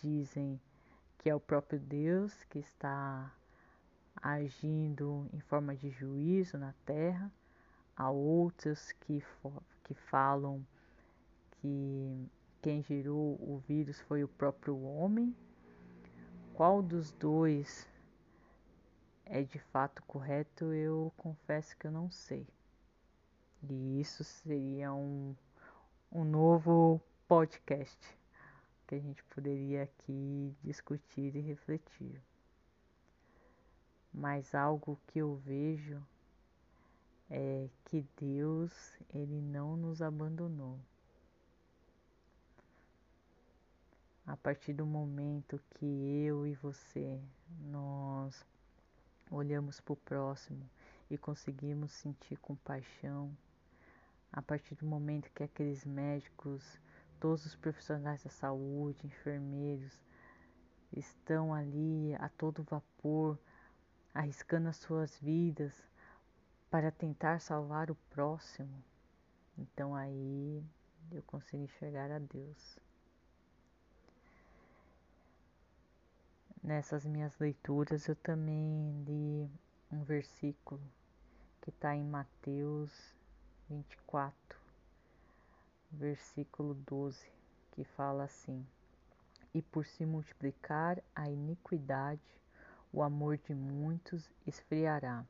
dizem 0.00 0.58
que 1.18 1.28
é 1.28 1.34
o 1.34 1.38
próprio 1.38 1.78
Deus 1.78 2.32
que 2.44 2.60
está 2.60 3.30
agindo 4.16 5.28
em 5.34 5.40
forma 5.40 5.76
de 5.76 5.90
juízo 5.90 6.56
na 6.56 6.72
terra, 6.86 7.30
há 7.94 8.10
outras 8.10 8.92
que, 8.92 9.22
que 9.84 9.92
falam 9.92 10.66
que 11.60 12.26
quem 12.62 12.82
gerou 12.82 13.34
o 13.34 13.62
vírus 13.68 14.00
foi 14.00 14.24
o 14.24 14.28
próprio 14.28 14.82
homem. 14.82 15.36
Qual 16.54 16.80
dos 16.80 17.12
dois 17.12 17.86
é 19.30 19.42
de 19.42 19.58
fato 19.58 20.02
correto, 20.02 20.72
eu 20.72 21.12
confesso 21.16 21.76
que 21.76 21.86
eu 21.86 21.92
não 21.92 22.10
sei. 22.10 22.46
E 23.62 24.00
isso 24.00 24.24
seria 24.24 24.92
um, 24.92 25.34
um 26.10 26.24
novo 26.24 27.00
podcast 27.28 27.96
que 28.86 28.96
a 28.96 28.98
gente 28.98 29.22
poderia 29.24 29.84
aqui 29.84 30.52
discutir 30.64 31.36
e 31.36 31.40
refletir. 31.40 32.20
Mas 34.12 34.52
algo 34.52 34.98
que 35.06 35.20
eu 35.20 35.36
vejo 35.36 36.02
é 37.30 37.68
que 37.84 38.04
Deus 38.18 38.98
ele 39.14 39.40
não 39.40 39.76
nos 39.76 40.02
abandonou. 40.02 40.76
a 44.30 44.36
partir 44.36 44.72
do 44.72 44.86
momento 44.86 45.60
que 45.74 45.84
eu 46.24 46.46
e 46.46 46.54
você 46.54 47.20
nós 47.62 48.46
olhamos 49.30 49.80
para 49.80 49.92
o 49.92 49.96
próximo 49.96 50.68
e 51.08 51.16
conseguimos 51.16 51.92
sentir 51.92 52.36
compaixão, 52.38 53.36
a 54.32 54.42
partir 54.42 54.74
do 54.74 54.86
momento 54.86 55.30
que 55.32 55.42
aqueles 55.42 55.84
médicos, 55.84 56.80
todos 57.18 57.46
os 57.46 57.56
profissionais 57.56 58.22
da 58.22 58.30
saúde, 58.30 59.06
enfermeiros, 59.06 59.92
estão 60.92 61.54
ali 61.54 62.14
a 62.16 62.28
todo 62.28 62.64
vapor, 62.64 63.38
arriscando 64.12 64.68
as 64.68 64.76
suas 64.76 65.18
vidas 65.20 65.72
para 66.70 66.90
tentar 66.90 67.40
salvar 67.40 67.90
o 67.90 67.96
próximo, 68.10 68.82
então 69.58 69.94
aí 69.94 70.64
eu 71.10 71.22
consigo 71.22 71.62
enxergar 71.62 72.10
a 72.10 72.18
Deus. 72.18 72.78
Nessas 76.70 77.04
minhas 77.04 77.36
leituras 77.40 78.06
eu 78.06 78.14
também 78.14 79.02
li 79.04 79.50
um 79.90 80.04
versículo 80.04 80.80
que 81.60 81.70
está 81.70 81.96
em 81.96 82.04
Mateus 82.04 82.92
24, 83.68 84.56
versículo 85.90 86.74
12, 86.86 87.28
que 87.72 87.82
fala 87.82 88.22
assim: 88.22 88.64
E 89.52 89.60
por 89.60 89.84
se 89.84 90.06
multiplicar 90.06 91.02
a 91.12 91.28
iniquidade, 91.28 92.22
o 92.92 93.02
amor 93.02 93.36
de 93.36 93.52
muitos 93.52 94.30
esfriará. 94.46 95.26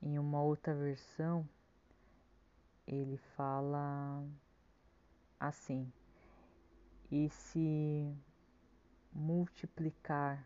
Em 0.00 0.18
uma 0.18 0.40
outra 0.40 0.74
versão, 0.74 1.46
ele 2.86 3.18
fala 3.36 4.24
assim: 5.38 5.92
e 7.10 7.28
se 7.28 8.10
multiplicar 9.14 10.44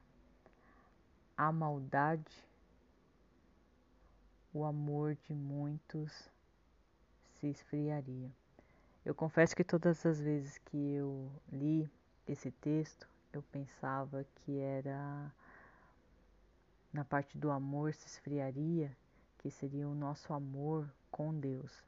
a 1.37 1.50
maldade, 1.50 2.46
o 4.52 4.64
amor 4.64 5.14
de 5.14 5.33
muitos 5.33 6.31
se 7.35 7.46
esfriaria. 7.48 8.31
Eu 9.04 9.14
confesso 9.14 9.57
que 9.57 9.64
todas 9.64 10.04
as 10.04 10.20
vezes 10.20 10.59
que 10.59 10.76
eu 10.94 11.31
li 11.50 11.88
esse 12.26 12.50
texto, 12.50 13.09
eu 13.33 13.42
pensava 13.42 14.26
que 14.35 14.59
era 14.59 15.33
na 16.92 17.04
parte 17.04 17.38
do 17.38 17.50
amor 17.50 17.94
se 17.94 18.07
esfriaria, 18.07 18.94
que 19.38 19.50
seria 19.50 19.88
o 19.88 19.94
nosso 19.94 20.33
amor 20.33 20.92
com 21.11 21.33
Deus. 21.38 21.85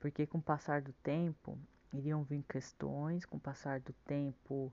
Porque 0.00 0.26
com 0.26 0.38
o 0.38 0.42
passar 0.42 0.80
do 0.80 0.92
tempo, 0.94 1.58
iriam 1.92 2.22
vir 2.22 2.42
questões, 2.48 3.26
com 3.26 3.36
o 3.36 3.40
passar 3.40 3.80
do 3.80 3.92
tempo, 4.04 4.72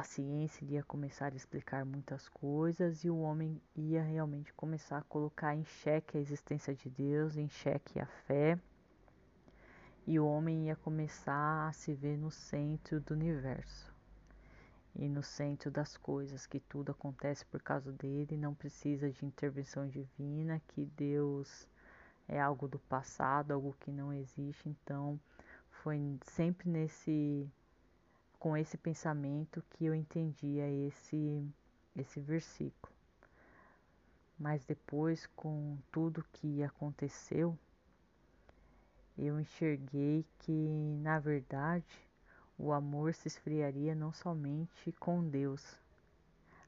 a 0.00 0.02
ciência 0.02 0.64
iria 0.64 0.82
começar 0.82 1.30
a 1.32 1.36
explicar 1.36 1.84
muitas 1.84 2.26
coisas 2.30 3.04
e 3.04 3.10
o 3.10 3.18
homem 3.18 3.60
ia 3.76 4.02
realmente 4.02 4.50
começar 4.54 4.96
a 4.96 5.02
colocar 5.02 5.54
em 5.54 5.62
xeque 5.62 6.16
a 6.16 6.20
existência 6.20 6.74
de 6.74 6.88
Deus, 6.88 7.36
em 7.36 7.48
xeque 7.50 8.00
a 8.00 8.06
fé, 8.06 8.58
e 10.06 10.18
o 10.18 10.26
homem 10.26 10.68
ia 10.68 10.76
começar 10.76 11.68
a 11.68 11.72
se 11.72 11.92
ver 11.92 12.16
no 12.16 12.30
centro 12.30 12.98
do 13.00 13.12
universo 13.12 13.94
e 14.96 15.06
no 15.06 15.22
centro 15.22 15.70
das 15.70 15.98
coisas, 15.98 16.46
que 16.46 16.60
tudo 16.60 16.92
acontece 16.92 17.44
por 17.44 17.60
causa 17.62 17.92
dele, 17.92 18.38
não 18.38 18.54
precisa 18.54 19.10
de 19.10 19.26
intervenção 19.26 19.86
divina, 19.86 20.62
que 20.68 20.86
Deus 20.96 21.68
é 22.26 22.40
algo 22.40 22.66
do 22.66 22.78
passado, 22.78 23.52
algo 23.52 23.76
que 23.78 23.92
não 23.92 24.14
existe, 24.14 24.66
então 24.66 25.20
foi 25.68 26.00
sempre 26.22 26.70
nesse 26.70 27.46
com 28.40 28.56
esse 28.56 28.78
pensamento 28.78 29.62
que 29.70 29.84
eu 29.84 29.94
entendia 29.94 30.66
esse 30.66 31.46
esse 31.94 32.18
versículo. 32.18 32.92
Mas 34.38 34.64
depois 34.64 35.26
com 35.36 35.76
tudo 35.92 36.24
que 36.32 36.62
aconteceu, 36.62 37.56
eu 39.18 39.38
enxerguei 39.38 40.24
que 40.38 40.96
na 41.02 41.18
verdade 41.18 42.08
o 42.56 42.72
amor 42.72 43.12
se 43.12 43.28
esfriaria 43.28 43.94
não 43.94 44.10
somente 44.10 44.90
com 44.92 45.22
Deus, 45.28 45.78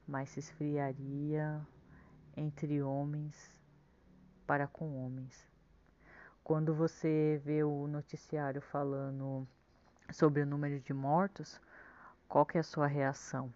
mas 0.07 0.29
se 0.29 0.39
esfriaria 0.39 1.59
entre 2.37 2.83
homens 2.83 3.51
para 4.45 4.67
com 4.67 5.03
homens. 5.03 5.49
Quando 6.43 6.75
você 6.75 7.41
vê 7.43 7.63
o 7.63 7.87
noticiário 7.87 8.61
falando 8.61 9.47
sobre 10.13 10.43
o 10.43 10.45
número 10.45 10.79
de 10.79 10.93
mortos, 10.93 11.59
qual 12.29 12.45
que 12.45 12.57
é 12.57 12.61
a 12.61 12.63
sua 12.63 12.87
reação? 12.87 13.51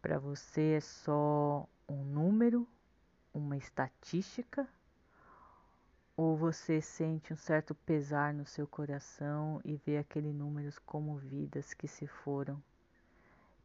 Para 0.00 0.18
você 0.18 0.74
é 0.76 0.80
só 0.80 1.68
um 1.88 2.02
número, 2.04 2.66
uma 3.32 3.56
estatística? 3.56 4.68
Ou 6.16 6.36
você 6.36 6.80
sente 6.80 7.32
um 7.32 7.36
certo 7.36 7.74
pesar 7.74 8.34
no 8.34 8.44
seu 8.44 8.66
coração 8.66 9.60
e 9.64 9.76
vê 9.76 9.96
aquele 9.96 10.32
número 10.32 10.70
como 10.84 11.16
vidas 11.16 11.72
que 11.72 11.88
se 11.88 12.06
foram, 12.06 12.62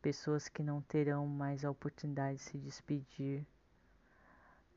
pessoas 0.02 0.48
que 0.48 0.64
não 0.64 0.82
terão 0.82 1.28
mais 1.28 1.66
a 1.66 1.72
oportunidade 1.72 2.38
de 2.38 2.44
se 2.44 2.58
despedir 2.58 3.46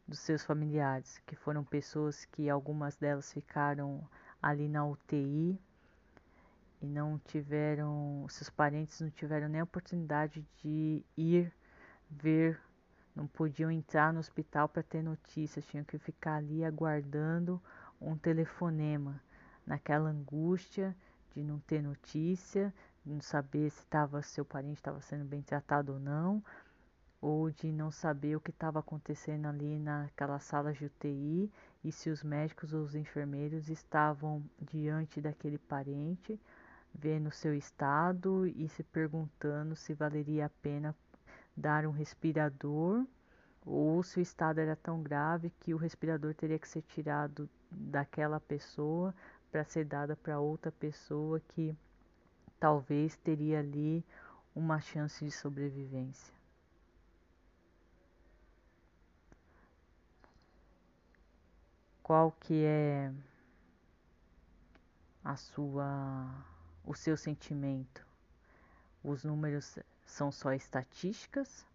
dos 0.09 0.19
seus 0.19 0.45
familiares, 0.45 1.23
que 1.27 1.37
foram 1.37 1.63
pessoas 1.63 2.25
que 2.25 2.51
algumas 2.51 2.97
delas 2.97 3.33
ficaram 3.33 4.09
ali 4.43 4.69
na 4.69 4.85
UTI 4.85 5.61
e 6.81 6.87
não 6.87 7.19
tiveram, 7.19 8.27
seus 8.29 8.49
parentes 8.49 9.01
não 9.01 9.11
tiveram 9.11 9.49
nem 9.49 9.61
a 9.61 9.65
oportunidade 9.65 10.45
de 10.63 11.05
ir 11.17 11.53
ver, 12.11 12.61
não 13.15 13.27
podiam 13.27 13.71
entrar 13.71 14.13
no 14.13 14.21
hospital 14.21 14.69
para 14.69 14.83
ter 14.83 15.03
notícias, 15.03 15.67
tinham 15.67 15.85
que 15.85 15.99
ficar 15.99 16.37
ali 16.37 16.65
aguardando 16.65 17.61
um 18.01 18.17
telefonema, 18.17 19.21
naquela 19.67 20.09
angústia 20.09 20.97
de 21.35 21.43
não 21.43 21.59
ter 21.61 21.83
notícia, 21.83 22.73
de 23.05 23.13
não 23.13 23.21
saber 23.21 23.71
se 23.71 23.87
tava, 23.87 24.23
seu 24.23 24.45
parente 24.45 24.79
estava 24.79 25.01
sendo 25.01 25.25
bem 25.25 25.43
tratado 25.43 25.93
ou 25.93 26.01
não, 26.01 26.43
ou 27.21 27.51
de 27.51 27.71
não 27.71 27.91
saber 27.91 28.35
o 28.35 28.41
que 28.41 28.51
estava 28.51 28.79
acontecendo 28.79 29.47
ali 29.47 29.79
naquela 29.79 30.39
sala 30.39 30.73
de 30.73 30.87
UTI 30.87 31.53
e 31.85 31.93
se 31.93 32.09
os 32.09 32.23
médicos 32.23 32.73
ou 32.73 32.83
os 32.83 32.95
enfermeiros 32.95 33.69
estavam 33.69 34.43
diante 34.59 35.21
daquele 35.21 35.59
parente, 35.59 36.41
vendo 36.95 37.31
seu 37.31 37.55
estado 37.55 38.47
e 38.47 38.69
se 38.69 38.83
perguntando 38.83 39.75
se 39.77 39.95
valeria 39.95 40.47
a 40.47 40.51
pena 40.63 40.95
dar 41.57 41.87
um 41.87 41.91
respirador 41.91 43.05
ou 43.65 44.03
se 44.03 44.19
o 44.19 44.23
estado 44.23 44.59
era 44.59 44.77
tão 44.77 45.03
grave 45.03 45.51
que 45.61 45.75
o 45.75 45.77
respirador 45.77 46.35
teria 46.35 46.59
que 46.59 46.69
ser 46.69 46.83
tirado 46.83 47.49
daquela 47.71 48.41
pessoa 48.41 49.15
para 49.51 49.65
ser 49.65 49.85
dada 49.85 50.17
para 50.17 50.41
outra 50.41 50.73
pessoa 50.73 51.41
que 51.41 51.77
talvez 52.59 53.17
teria 53.17 53.61
ali 53.61 54.05
uma 54.55 54.81
chance 54.81 55.25
de 55.25 55.31
sobrevivência. 55.31 56.41
qual 62.11 62.33
que 62.41 62.65
é 62.65 63.13
a 65.23 65.37
sua 65.37 66.29
o 66.85 66.95
seu 66.95 67.17
sentimento? 67.17 68.07
Os 69.03 69.25
números 69.25 69.79
são 70.05 70.31
só 70.31 70.53
estatísticas 70.53 71.67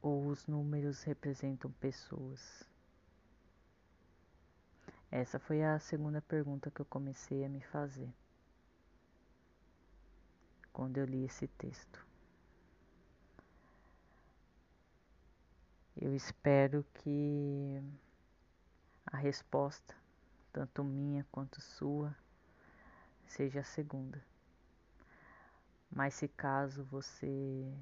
ou 0.00 0.26
os 0.26 0.46
números 0.46 1.02
representam 1.02 1.70
pessoas? 1.72 2.68
Essa 5.10 5.38
foi 5.38 5.62
a 5.62 5.78
segunda 5.78 6.22
pergunta 6.22 6.70
que 6.70 6.80
eu 6.80 6.86
comecei 6.86 7.44
a 7.44 7.48
me 7.48 7.60
fazer 7.60 8.12
quando 10.72 10.96
eu 10.98 11.04
li 11.04 11.24
esse 11.24 11.46
texto. 11.46 12.04
Eu 15.94 16.14
espero 16.16 16.84
que 16.94 17.80
a 19.06 19.18
resposta, 19.18 19.94
tanto 20.52 20.82
minha 20.82 21.26
quanto 21.30 21.60
sua, 21.60 22.16
seja 23.32 23.60
a 23.60 23.64
segunda. 23.64 24.22
Mas 25.90 26.14
se 26.14 26.28
caso 26.28 26.84
você 26.84 27.72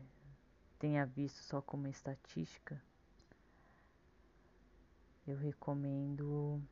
tenha 0.78 1.04
visto 1.04 1.38
só 1.42 1.60
como 1.60 1.88
estatística, 1.88 2.80
eu 5.26 5.36
recomendo 5.36 6.62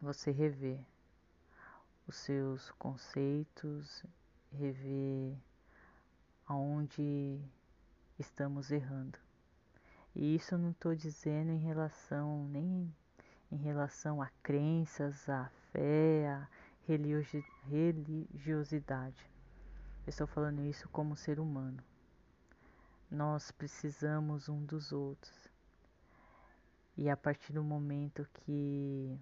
você 0.00 0.30
rever 0.30 0.80
os 2.06 2.16
seus 2.16 2.70
conceitos, 2.72 4.04
rever 4.52 5.36
aonde 6.46 7.40
estamos 8.18 8.72
errando. 8.72 9.18
E 10.16 10.34
isso 10.34 10.58
não 10.58 10.72
estou 10.72 10.96
dizendo 10.96 11.52
em 11.52 11.58
relação 11.58 12.48
nem 12.48 12.92
em 13.52 13.56
relação 13.56 14.20
a 14.22 14.30
crenças, 14.42 15.28
a 15.28 15.48
fé, 15.72 16.28
a 16.28 16.48
religiosidade. 17.66 19.30
Eu 20.04 20.10
estou 20.10 20.26
falando 20.26 20.64
isso 20.64 20.88
como 20.88 21.14
ser 21.14 21.38
humano. 21.38 21.80
Nós 23.08 23.52
precisamos 23.52 24.48
um 24.48 24.64
dos 24.64 24.90
outros. 24.92 25.48
E 26.96 27.08
a 27.08 27.16
partir 27.16 27.52
do 27.52 27.62
momento 27.62 28.26
que 28.34 29.16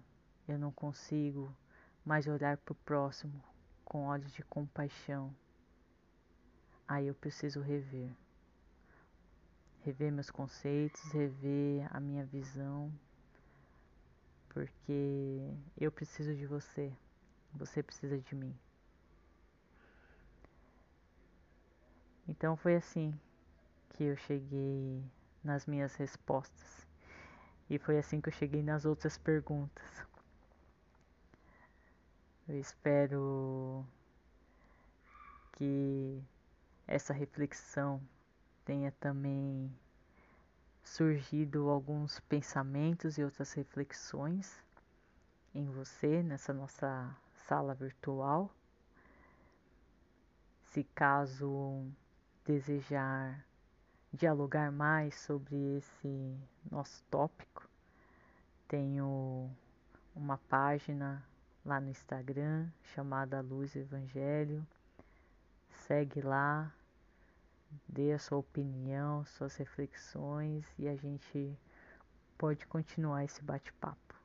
eu 0.47 0.57
não 0.57 0.71
consigo 0.71 1.55
mais 2.03 2.27
olhar 2.27 2.57
para 2.57 2.71
o 2.71 2.75
próximo 2.75 3.43
com 3.85 4.05
olhos 4.05 4.31
de 4.33 4.41
compaixão, 4.43 5.35
aí 6.87 7.05
eu 7.07 7.13
preciso 7.13 7.61
rever. 7.61 8.11
Rever 9.81 10.11
meus 10.11 10.31
conceitos, 10.31 11.11
rever 11.11 11.87
a 11.95 11.99
minha 11.99 12.25
visão, 12.25 12.91
porque 14.49 15.53
eu 15.77 15.91
preciso 15.91 16.35
de 16.35 16.45
você, 16.45 16.91
você 17.53 17.81
precisa 17.83 18.17
de 18.17 18.35
mim. 18.35 18.55
Então 22.27 22.55
foi 22.55 22.75
assim 22.75 23.13
que 23.89 24.03
eu 24.03 24.15
cheguei 24.15 25.03
nas 25.43 25.65
minhas 25.65 25.95
respostas. 25.95 26.87
E 27.69 27.77
foi 27.77 27.97
assim 27.97 28.21
que 28.21 28.29
eu 28.29 28.33
cheguei 28.33 28.63
nas 28.63 28.85
outras 28.85 29.17
perguntas. 29.17 30.05
Eu 32.47 32.59
espero 32.59 33.85
que 35.53 36.23
essa 36.87 37.13
reflexão 37.13 38.01
tenha 38.65 38.91
também 38.93 39.71
surgido 40.83 41.69
alguns 41.69 42.19
pensamentos 42.21 43.17
e 43.17 43.23
outras 43.23 43.53
reflexões 43.53 44.63
em 45.53 45.65
você 45.65 46.23
nessa 46.23 46.53
nossa 46.53 47.15
sala 47.49 47.73
virtual. 47.73 48.47
Se 50.65 50.83
caso 50.83 51.83
desejar 52.45 53.43
dialogar 54.13 54.71
mais 54.71 55.15
sobre 55.15 55.77
esse 55.77 56.37
nosso 56.69 57.03
tópico, 57.09 57.67
tenho 58.67 59.49
uma 60.15 60.37
página 60.37 61.25
lá 61.65 61.81
no 61.81 61.89
Instagram 61.89 62.69
chamada 62.93 63.41
Luz 63.41 63.75
Evangelho. 63.75 64.63
Segue 65.71 66.21
lá, 66.21 66.71
dê 67.87 68.11
a 68.11 68.19
sua 68.19 68.37
opinião, 68.37 69.25
suas 69.25 69.55
reflexões 69.55 70.67
e 70.77 70.87
a 70.87 70.95
gente 70.95 71.57
pode 72.37 72.67
continuar 72.67 73.23
esse 73.23 73.41
bate-papo. 73.41 74.18